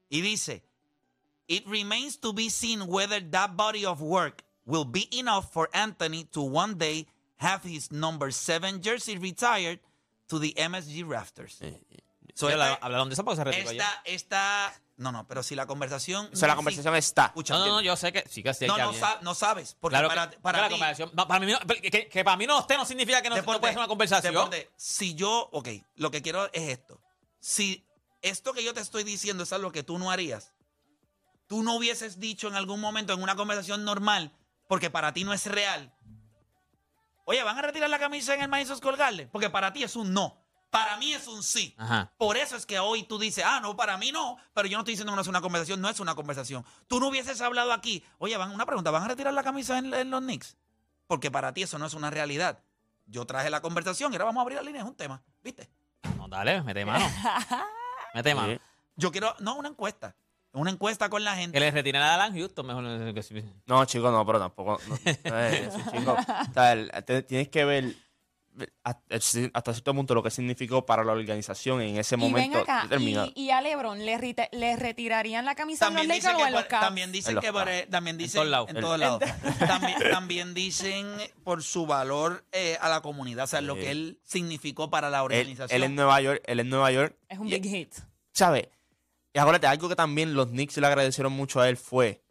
Y 0.10 0.22
dice, 0.22 0.63
It 1.48 1.65
remains 1.65 2.20
to 2.20 2.34
be 2.34 2.52
seen 2.52 2.84
whether 2.86 3.20
that 3.32 3.50
body 3.56 3.84
of 3.84 4.00
work 4.00 4.44
will 4.70 4.86
be 4.86 5.08
enough 5.12 5.52
for 5.52 5.70
Anthony 5.74 6.26
to 6.26 6.42
one 6.42 6.76
day 6.76 7.08
have 7.38 7.62
his 7.64 7.92
number 7.92 8.32
seven 8.32 8.82
jersey 8.82 9.18
retired 9.18 9.80
to 10.28 10.40
the 10.40 10.54
MSG 10.58 11.04
rafters. 11.08 11.60
So, 12.36 12.48
Habla- 12.48 12.74
esta- 12.74 12.86
Hablaron 12.86 13.10
de 13.10 13.16
retiró 13.16 13.72
ya. 13.72 13.72
esta, 13.72 14.02
esta, 14.06 14.82
no, 14.98 15.12
no, 15.12 15.28
pero 15.28 15.44
si 15.44 15.56
la 15.56 15.66
conversación... 15.66 16.30
O 16.32 16.36
sea, 16.36 16.48
la 16.48 16.54
no 16.54 16.58
conversación 16.60 16.94
existe- 16.96 17.10
está. 17.10 17.26
Escucha, 17.28 17.54
No, 17.56 17.66
no, 17.66 17.72
no, 17.74 17.82
yo 17.82 17.96
sé 17.98 18.14
que 18.14 18.24
sí 18.30 18.44
que 18.44 18.54
sí. 18.54 18.66
no, 18.68 18.78
no, 18.78 18.94
no 19.22 19.36
sabes, 19.36 19.76
porque 19.80 19.94
Claro 19.96 20.08
para, 20.08 20.30
que, 20.30 20.38
para 20.40 20.58
que 20.60 20.64
la 20.64 20.70
conversación- 20.70 21.10
pa- 21.12 21.28
para 21.28 21.46
mí 21.46 21.52
no- 21.52 21.60
que, 21.60 22.24
para 22.24 22.38
mí 22.38 22.46
no 22.48 22.60
esté 22.60 22.78
no 22.78 22.86
significa 22.86 23.22
que 23.22 23.30
no, 23.30 23.36
no 23.36 23.42
Deporte, 23.42 23.60
puede 23.60 23.74
ser 23.74 23.80
una 23.80 23.88
conversación. 23.90 24.34
Deporte, 24.34 24.70
si 24.78 25.16
yo, 25.16 25.50
ok, 25.52 25.68
lo 25.96 26.12
que 26.12 26.22
quiero 26.22 26.46
es 26.54 26.70
esto. 26.70 27.02
Si 27.40 27.86
esto 28.22 28.54
que 28.54 28.64
yo 28.64 28.74
te 28.74 28.82
estoy 28.82 29.04
diciendo 29.04 29.44
es 29.44 29.52
algo 29.52 29.72
que 29.74 29.84
tú 29.84 29.98
no 30.00 30.10
harías, 30.12 30.54
tú 31.48 31.64
no 31.64 31.76
hubieses 31.76 32.20
dicho 32.20 32.48
en 32.48 32.56
algún 32.56 32.80
momento 32.80 33.12
en 33.12 33.22
una 33.22 33.36
conversación 33.36 33.84
normal, 33.84 34.32
porque 34.70 34.92
para 34.92 35.12
ti 35.12 35.24
no 35.24 35.34
es 35.34 35.48
real. 35.48 35.92
Oye, 37.26 37.42
¿van 37.42 37.58
a 37.58 37.62
retirar 37.64 37.90
la 37.90 37.98
camisa 37.98 38.36
en 38.36 38.44
el 38.44 38.48
Madison 38.48 38.78
Square 38.78 38.98
Garden? 38.98 39.30
Porque 39.32 39.50
para 39.50 39.74
ti 39.74 39.82
es 39.82 39.96
un 39.96 40.14
no. 40.14 40.38
Para 40.70 40.96
mí 40.98 41.12
es 41.12 41.28
un 41.28 41.42
sí. 41.42 41.74
Ajá. 41.76 42.14
Por 42.20 42.38
eso 42.38 42.56
es 42.56 42.68
que 42.68 42.78
hoy 42.78 43.02
tú 43.02 43.18
dices, 43.18 43.44
ah, 43.48 43.60
no, 43.62 43.76
para 43.76 43.98
mí 43.98 44.12
no, 44.12 44.38
pero 44.54 44.68
yo 44.68 44.78
no 44.78 44.82
estoy 44.82 44.92
diciendo 44.92 45.12
que 45.12 45.16
no 45.16 45.22
es 45.24 45.28
una 45.28 45.42
conversación, 45.42 45.82
no 45.82 45.90
es 45.90 46.00
una 46.00 46.14
conversación. 46.14 46.64
Tú 46.86 47.00
no 47.00 47.08
hubieses 47.08 47.42
hablado 47.42 47.74
aquí, 47.74 48.06
oye, 48.20 48.38
van, 48.38 48.52
una 48.52 48.68
pregunta, 48.68 48.92
¿van 48.92 49.02
a 49.02 49.08
retirar 49.08 49.34
la 49.34 49.42
camisa 49.42 49.80
en, 49.80 49.92
en 49.92 50.12
los 50.12 50.22
Knicks? 50.22 50.56
Porque 51.08 51.32
para 51.32 51.52
ti 51.52 51.64
eso 51.64 51.80
no 51.80 51.88
es 51.88 51.96
una 51.96 52.12
realidad. 52.12 52.60
Yo 53.08 53.26
traje 53.26 53.50
la 53.50 53.64
conversación 53.64 54.14
y 54.14 54.18
ahora 54.18 54.26
vamos 54.26 54.42
a 54.42 54.44
abrir 54.44 54.58
la 54.58 54.64
línea, 54.64 54.84
es 54.84 54.88
un 54.88 54.96
tema, 54.96 55.24
¿viste? 55.42 55.68
No, 56.16 56.28
dale, 56.28 56.62
mete 56.62 56.86
mano. 56.86 57.10
Mete 58.14 58.36
mano. 58.36 58.60
Yo 58.96 59.12
quiero, 59.12 59.36
no, 59.40 59.56
una 59.56 59.70
encuesta, 59.70 60.16
una 60.54 60.72
encuesta 60.72 61.10
con 61.10 61.24
la 61.24 61.36
gente. 61.36 61.54
Que 61.54 61.60
le 61.60 61.72
retiren 61.72 62.02
a 62.02 62.16
Alan 62.16 62.34
Houston, 62.34 62.66
mejor. 62.66 62.84
no- 62.84 63.86
chico, 63.86 64.12
no, 64.12 64.26
pero 64.26 64.40
tampoco. 64.40 64.80
No, 64.88 64.96
no 65.32 65.40
es 65.40 65.54
eso, 65.68 65.80
chico. 65.92 66.14
O 66.50 66.54
sea, 66.54 66.74
el- 66.74 66.92
te- 67.06 67.24
tienes 67.24 67.50
que 67.50 67.66
ver 67.66 67.96
hasta, 68.84 69.16
hasta 69.54 69.74
cierto 69.74 69.94
punto 69.94 70.14
lo 70.14 70.22
que 70.24 70.32
significó 70.32 70.86
para 70.86 71.04
la 71.06 71.14
organización 71.14 71.82
en 71.82 71.96
ese 71.98 72.16
Y 72.16 72.20
ven 72.20 72.32
momento 72.32 72.60
acá, 72.60 72.86
y, 73.00 73.32
y 73.44 73.52
a 73.52 73.62
LeBron, 73.62 74.04
¿le, 74.06 74.18
rite- 74.18 74.50
le 74.52 74.76
retirarían 74.76 75.46
la 75.46 75.56
camisa 75.56 75.88
en 75.88 75.94
los 75.94 76.02
También 76.02 76.18
dicen 76.18 76.32
Lakers 76.34 76.38
que 76.38 76.44
o 76.44 76.48
en 76.48 76.54
los 76.54 76.62
por- 76.64 76.70
Cavs? 76.70 76.86
también 76.86 77.12
dicen 77.14 77.30
En 77.30 77.36
los 77.36 77.44
que 77.46 77.54
por- 77.54 77.70
también 77.90 78.18
dicen 78.18 78.40
todos 78.40 78.50
lados. 78.50 78.70
en 78.72 78.82
todos 78.82 79.00
lados. 79.00 79.20
también, 79.60 79.98
también 80.12 80.54
dicen 80.54 81.08
por 81.46 81.64
su 81.64 81.86
valor 81.86 82.44
eh, 82.52 82.78
a 82.82 82.90
la 82.90 83.00
comunidad, 83.02 83.46
o 83.46 83.48
sea, 83.48 83.62
lo 83.62 83.76
que 83.76 83.92
él 83.92 84.20
significó 84.26 84.90
para 84.90 85.10
la 85.10 85.20
Él, 85.20 85.24
organización. 85.26 85.76
él 85.78 85.84
en 85.84 85.96
Nueva 85.96 86.20
York, 86.20 86.42
él 86.46 86.60
en 86.60 86.70
Nueva 86.70 86.92
York. 86.92 87.16
Es 87.30 87.40
un 87.40 87.48
y- 87.48 87.52
big 87.52 87.64
hit. 87.64 87.94
¿Sabes? 88.34 88.68
Y 89.34 89.39
acuérdate, 89.39 89.68
algo 89.68 89.88
que 89.89 89.96
también 89.96 90.34
los 90.34 90.48
Knicks 90.48 90.78
le 90.78 90.88
agradecieron 90.88 91.32
mucho 91.34 91.60
a 91.62 91.70
él 91.70 91.78
fue 91.78 92.24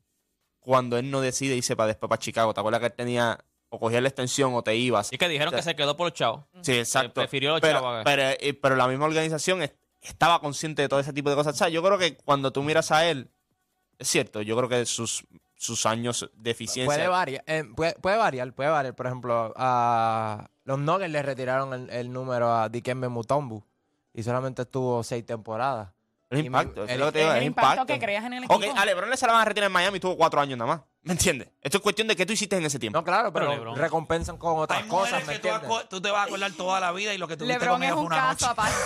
cuando 0.59 0.99
él 0.99 1.11
no 1.11 1.21
decide 1.21 1.55
irse 1.57 1.77
para 1.77 1.89
después 1.89 2.09
para 2.09 2.19
Chicago. 2.19 2.53
¿Te 2.55 2.61
acuerdas 2.61 2.81
que 2.81 2.87
él 2.87 2.93
tenía 2.93 3.39
o 3.71 3.79
cogía 3.79 4.01
la 4.01 4.09
extensión 4.09 4.55
o 4.55 4.63
te 4.63 4.75
ibas? 4.77 5.13
Y 5.13 5.19
que 5.19 5.29
dijeron 5.29 5.55
que 5.55 5.63
se 5.63 5.77
quedó 5.77 5.97
por 5.97 6.07
los 6.09 6.15
chavos. 6.15 6.45
Sí, 6.63 6.73
exacto. 6.79 7.15
prefirió 7.21 7.53
los 7.53 7.61
pero, 7.61 7.81
chavos. 7.81 8.03
pero, 8.05 8.23
eh, 8.23 8.59
pero 8.61 8.77
la 8.77 8.89
misma 8.89 9.07
organización 9.07 9.63
es- 9.63 9.73
estaba 10.01 10.41
consciente 10.41 10.83
de 10.83 10.89
todo 10.89 11.01
ese 11.01 11.13
tipo 11.13 11.31
de 11.31 11.37
cosas. 11.37 11.55
O 11.55 11.59
sea, 11.59 11.69
yo 11.69 11.83
creo 11.83 11.99
que 11.99 12.17
cuando 12.17 12.53
tú 12.53 12.63
miras 12.63 12.91
a 12.91 13.07
él, 13.09 13.31
es 13.99 14.09
cierto, 14.09 14.43
yo 14.43 14.57
creo 14.57 14.69
que 14.69 14.85
sus, 14.87 15.25
sus 15.55 15.87
años 15.87 16.29
de 16.35 16.51
eficiencia. 16.51 16.87
Puede 16.97 17.09
variar, 17.09 17.45
eh, 17.47 17.65
puede, 17.77 17.95
puede 17.95 18.17
variar, 18.17 18.53
puede 18.53 18.71
variar. 18.71 18.95
Por 18.95 19.07
ejemplo, 19.07 19.53
a 19.57 20.51
los 20.65 20.79
Nuggets 20.79 21.11
le 21.11 21.23
retiraron 21.23 21.73
el, 21.75 21.91
el 21.91 22.13
número 22.13 22.53
a 22.55 22.69
Dikembe 22.69 23.09
Mutombo 23.09 23.65
y 24.15 24.23
solamente 24.23 24.63
estuvo 24.63 25.03
seis 25.03 25.25
temporadas. 25.27 25.91
El 26.31 26.41
y 26.41 26.47
impacto, 26.47 26.85
eso 26.85 26.85
es 26.85 26.91
el- 26.91 27.01
lo 27.01 27.07
que 27.07 27.13
te 27.13 27.19
digo, 27.21 27.31
el 27.33 27.39
el 27.39 27.45
impacto 27.45 27.71
impacto. 27.83 27.93
que 27.95 27.99
creas 27.99 28.25
en 28.25 28.33
el 28.35 28.45
equipo. 28.45 28.55
Ok, 28.55 28.65
a 28.77 28.85
LeBron 28.85 29.09
le 29.11 29.17
se 29.17 29.27
la 29.27 29.33
van 29.33 29.43
a 29.43 29.45
retirar 29.47 29.67
en 29.69 29.73
Miami 29.73 29.97
y 29.97 30.01
tuvo 30.01 30.17
cuatro 30.17 30.41
años 30.41 30.59
nada 30.59 30.75
más. 30.77 30.81
¿Me 31.03 31.13
entiendes? 31.13 31.49
Esto 31.63 31.79
es 31.79 31.83
cuestión 31.83 32.07
de 32.09 32.17
qué 32.17 32.27
tú 32.27 32.33
hiciste 32.35 32.57
en 32.57 32.65
ese 32.67 32.79
tiempo. 32.79 32.99
No, 32.99 33.05
claro, 33.05 33.33
pero, 33.33 33.75
recompensan 33.75 34.37
con 34.37 34.59
otras 34.59 34.83
Hay 34.83 34.89
cosas, 34.89 35.27
¿me 35.27 35.35
que 35.35 35.39
tú, 35.39 35.49
entiendes? 35.49 35.89
tú 35.89 36.01
te 36.03 36.11
vas 36.11 36.21
a 36.21 36.25
acordar 36.25 36.53
toda 36.53 36.81
la 36.81 36.93
vida 36.93 37.15
y 37.15 37.19
lo 37.19 37.27
que 37.29 37.37
tuviste 37.37 37.59
LeBron 37.59 37.77
con 37.77 37.83
es 37.83 37.87
ella 37.89 37.95
fue 37.95 38.01
un 38.03 38.07
una 38.07 38.17
caso 38.17 38.47
noche. 38.47 38.47
aparte. 38.47 38.77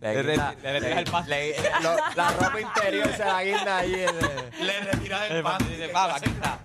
Le, 0.00 0.14
Le 0.14 0.22
le 0.24 0.80
retiras 0.80 1.24
el 1.24 1.30
le- 1.30 1.56
lo- 1.80 1.96
la 2.16 2.30
ropa 2.32 2.60
interior 2.60 3.08
se 3.12 3.24
la 3.24 3.44
guinda 3.44 3.78
ahí. 3.78 3.94
el- 3.94 4.66
Le 4.66 4.80
retiras 4.80 5.30
el 5.30 5.36
El 5.36 5.42
pan. 5.44 5.58
dice, 5.68 5.88
"Papá, 5.90 6.16
aquí 6.16 6.30
está". 6.30 6.58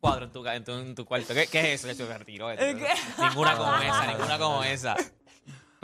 Cuadro 0.00 0.26
en 0.26 0.32
tu, 0.32 0.42
ca- 0.44 0.54
en 0.54 0.64
tu, 0.64 0.72
en 0.72 0.94
tu 0.94 1.04
cuarto. 1.04 1.32
¿Qué, 1.34 1.46
qué 1.48 1.72
es 1.74 1.80
eso? 1.80 1.90
Eso 1.90 2.06
se 2.06 2.18
retiró. 2.18 2.50
eso. 2.50 2.62
Ninguna 3.18 3.56
como 3.56 3.74
esa, 3.76 4.06
ninguna 4.06 4.38
como 4.38 4.62
esa. 4.62 4.94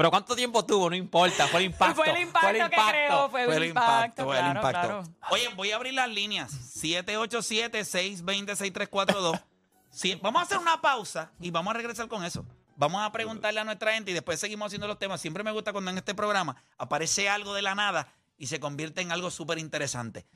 Pero 0.00 0.10
¿cuánto 0.10 0.34
tiempo 0.34 0.64
tuvo? 0.64 0.88
No 0.88 0.96
importa. 0.96 1.46
Fue 1.48 1.60
el 1.60 1.66
impacto. 1.72 1.96
Fue 1.96 2.10
el 2.10 2.22
impacto, 2.22 2.70
que 2.70 2.76
creó, 2.88 3.28
fue, 3.28 3.44
Fue 3.44 3.56
el 3.56 3.64
el 3.64 3.68
impacto, 3.68 3.92
impacto, 3.92 4.24
fue 4.24 4.38
el 4.38 4.44
claro, 4.44 4.60
impacto. 4.60 4.88
claro. 4.88 5.02
Oye, 5.28 5.48
voy 5.54 5.72
a 5.72 5.76
abrir 5.76 5.92
las 5.92 6.08
líneas. 6.08 6.50
787-620-6342. 6.82 9.42
Sí, 9.90 10.18
vamos 10.22 10.40
a 10.40 10.44
hacer 10.46 10.56
una 10.56 10.80
pausa 10.80 11.32
y 11.38 11.50
vamos 11.50 11.72
a 11.72 11.74
regresar 11.76 12.08
con 12.08 12.24
eso. 12.24 12.46
Vamos 12.76 13.02
a 13.02 13.12
preguntarle 13.12 13.60
a 13.60 13.64
nuestra 13.64 13.92
gente 13.92 14.12
y 14.12 14.14
después 14.14 14.40
seguimos 14.40 14.68
haciendo 14.68 14.86
los 14.86 14.98
temas. 14.98 15.20
Siempre 15.20 15.44
me 15.44 15.52
gusta 15.52 15.72
cuando 15.72 15.90
en 15.90 15.98
este 15.98 16.14
programa 16.14 16.56
aparece 16.78 17.28
algo 17.28 17.52
de 17.52 17.60
la 17.60 17.74
nada 17.74 18.08
y 18.38 18.46
se 18.46 18.58
convierte 18.58 19.02
en 19.02 19.12
algo 19.12 19.30
súper 19.30 19.58
interesante. 19.58 20.26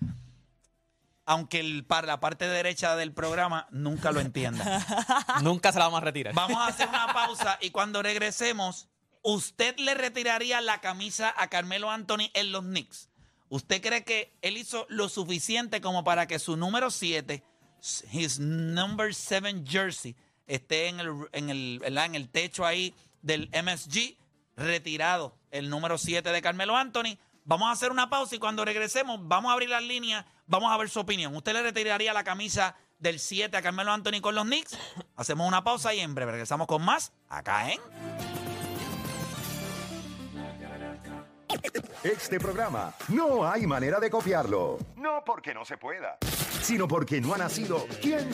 Aunque 1.24 1.60
el, 1.60 1.86
para 1.86 2.06
la 2.06 2.20
parte 2.20 2.46
derecha 2.46 2.96
del 2.96 3.14
programa 3.14 3.66
nunca 3.70 4.12
lo 4.12 4.20
entienda. 4.20 4.84
Nunca 5.42 5.72
se 5.72 5.78
la 5.78 5.86
vamos 5.86 6.02
a 6.02 6.04
retirar. 6.04 6.34
Vamos 6.34 6.58
a 6.58 6.66
hacer 6.66 6.86
una 6.86 7.14
pausa 7.14 7.56
y 7.62 7.70
cuando 7.70 8.02
regresemos, 8.02 8.90
¿usted 9.24 9.76
le 9.78 9.94
retiraría 9.94 10.60
la 10.60 10.80
camisa 10.80 11.34
a 11.36 11.48
Carmelo 11.48 11.90
Anthony 11.90 12.30
en 12.34 12.52
los 12.52 12.62
Knicks? 12.62 13.08
¿Usted 13.48 13.82
cree 13.82 14.04
que 14.04 14.36
él 14.42 14.56
hizo 14.56 14.86
lo 14.88 15.08
suficiente 15.08 15.80
como 15.80 16.04
para 16.04 16.26
que 16.26 16.38
su 16.38 16.56
número 16.56 16.90
7, 16.90 17.42
his 18.12 18.38
number 18.38 19.14
7 19.14 19.64
jersey, 19.66 20.14
esté 20.46 20.88
en 20.88 21.00
el, 21.00 21.10
en, 21.32 21.50
el, 21.50 21.80
en 21.84 22.14
el 22.14 22.28
techo 22.28 22.64
ahí 22.66 22.94
del 23.22 23.50
MSG, 23.50 24.16
retirado 24.56 25.36
el 25.50 25.70
número 25.70 25.98
7 25.98 26.30
de 26.30 26.42
Carmelo 26.42 26.76
Anthony? 26.76 27.18
Vamos 27.44 27.68
a 27.68 27.72
hacer 27.72 27.90
una 27.90 28.10
pausa 28.10 28.36
y 28.36 28.38
cuando 28.38 28.64
regresemos 28.64 29.20
vamos 29.22 29.50
a 29.50 29.54
abrir 29.54 29.68
las 29.70 29.82
líneas, 29.82 30.24
vamos 30.46 30.70
a 30.72 30.76
ver 30.76 30.90
su 30.90 31.00
opinión. 31.00 31.34
¿Usted 31.34 31.52
le 31.52 31.62
retiraría 31.62 32.12
la 32.12 32.24
camisa 32.24 32.76
del 32.98 33.18
7 33.20 33.56
a 33.56 33.62
Carmelo 33.62 33.92
Anthony 33.92 34.20
con 34.20 34.34
los 34.34 34.44
Knicks? 34.44 34.78
Hacemos 35.16 35.46
una 35.48 35.64
pausa 35.64 35.94
y 35.94 36.00
en 36.00 36.14
breve 36.14 36.32
regresamos 36.32 36.66
con 36.66 36.82
más 36.82 37.12
acá 37.28 37.72
en... 37.72 38.43
Este 42.02 42.38
programa 42.38 42.94
no 43.08 43.48
hay 43.48 43.66
manera 43.66 43.98
de 43.98 44.10
copiarlo. 44.10 44.78
No 44.96 45.22
porque 45.24 45.54
no 45.54 45.64
se 45.64 45.78
pueda, 45.78 46.18
sino 46.62 46.86
porque 46.86 47.20
no 47.20 47.34
ha 47.34 47.38
nacido. 47.38 47.86
¿Quién 48.02 48.28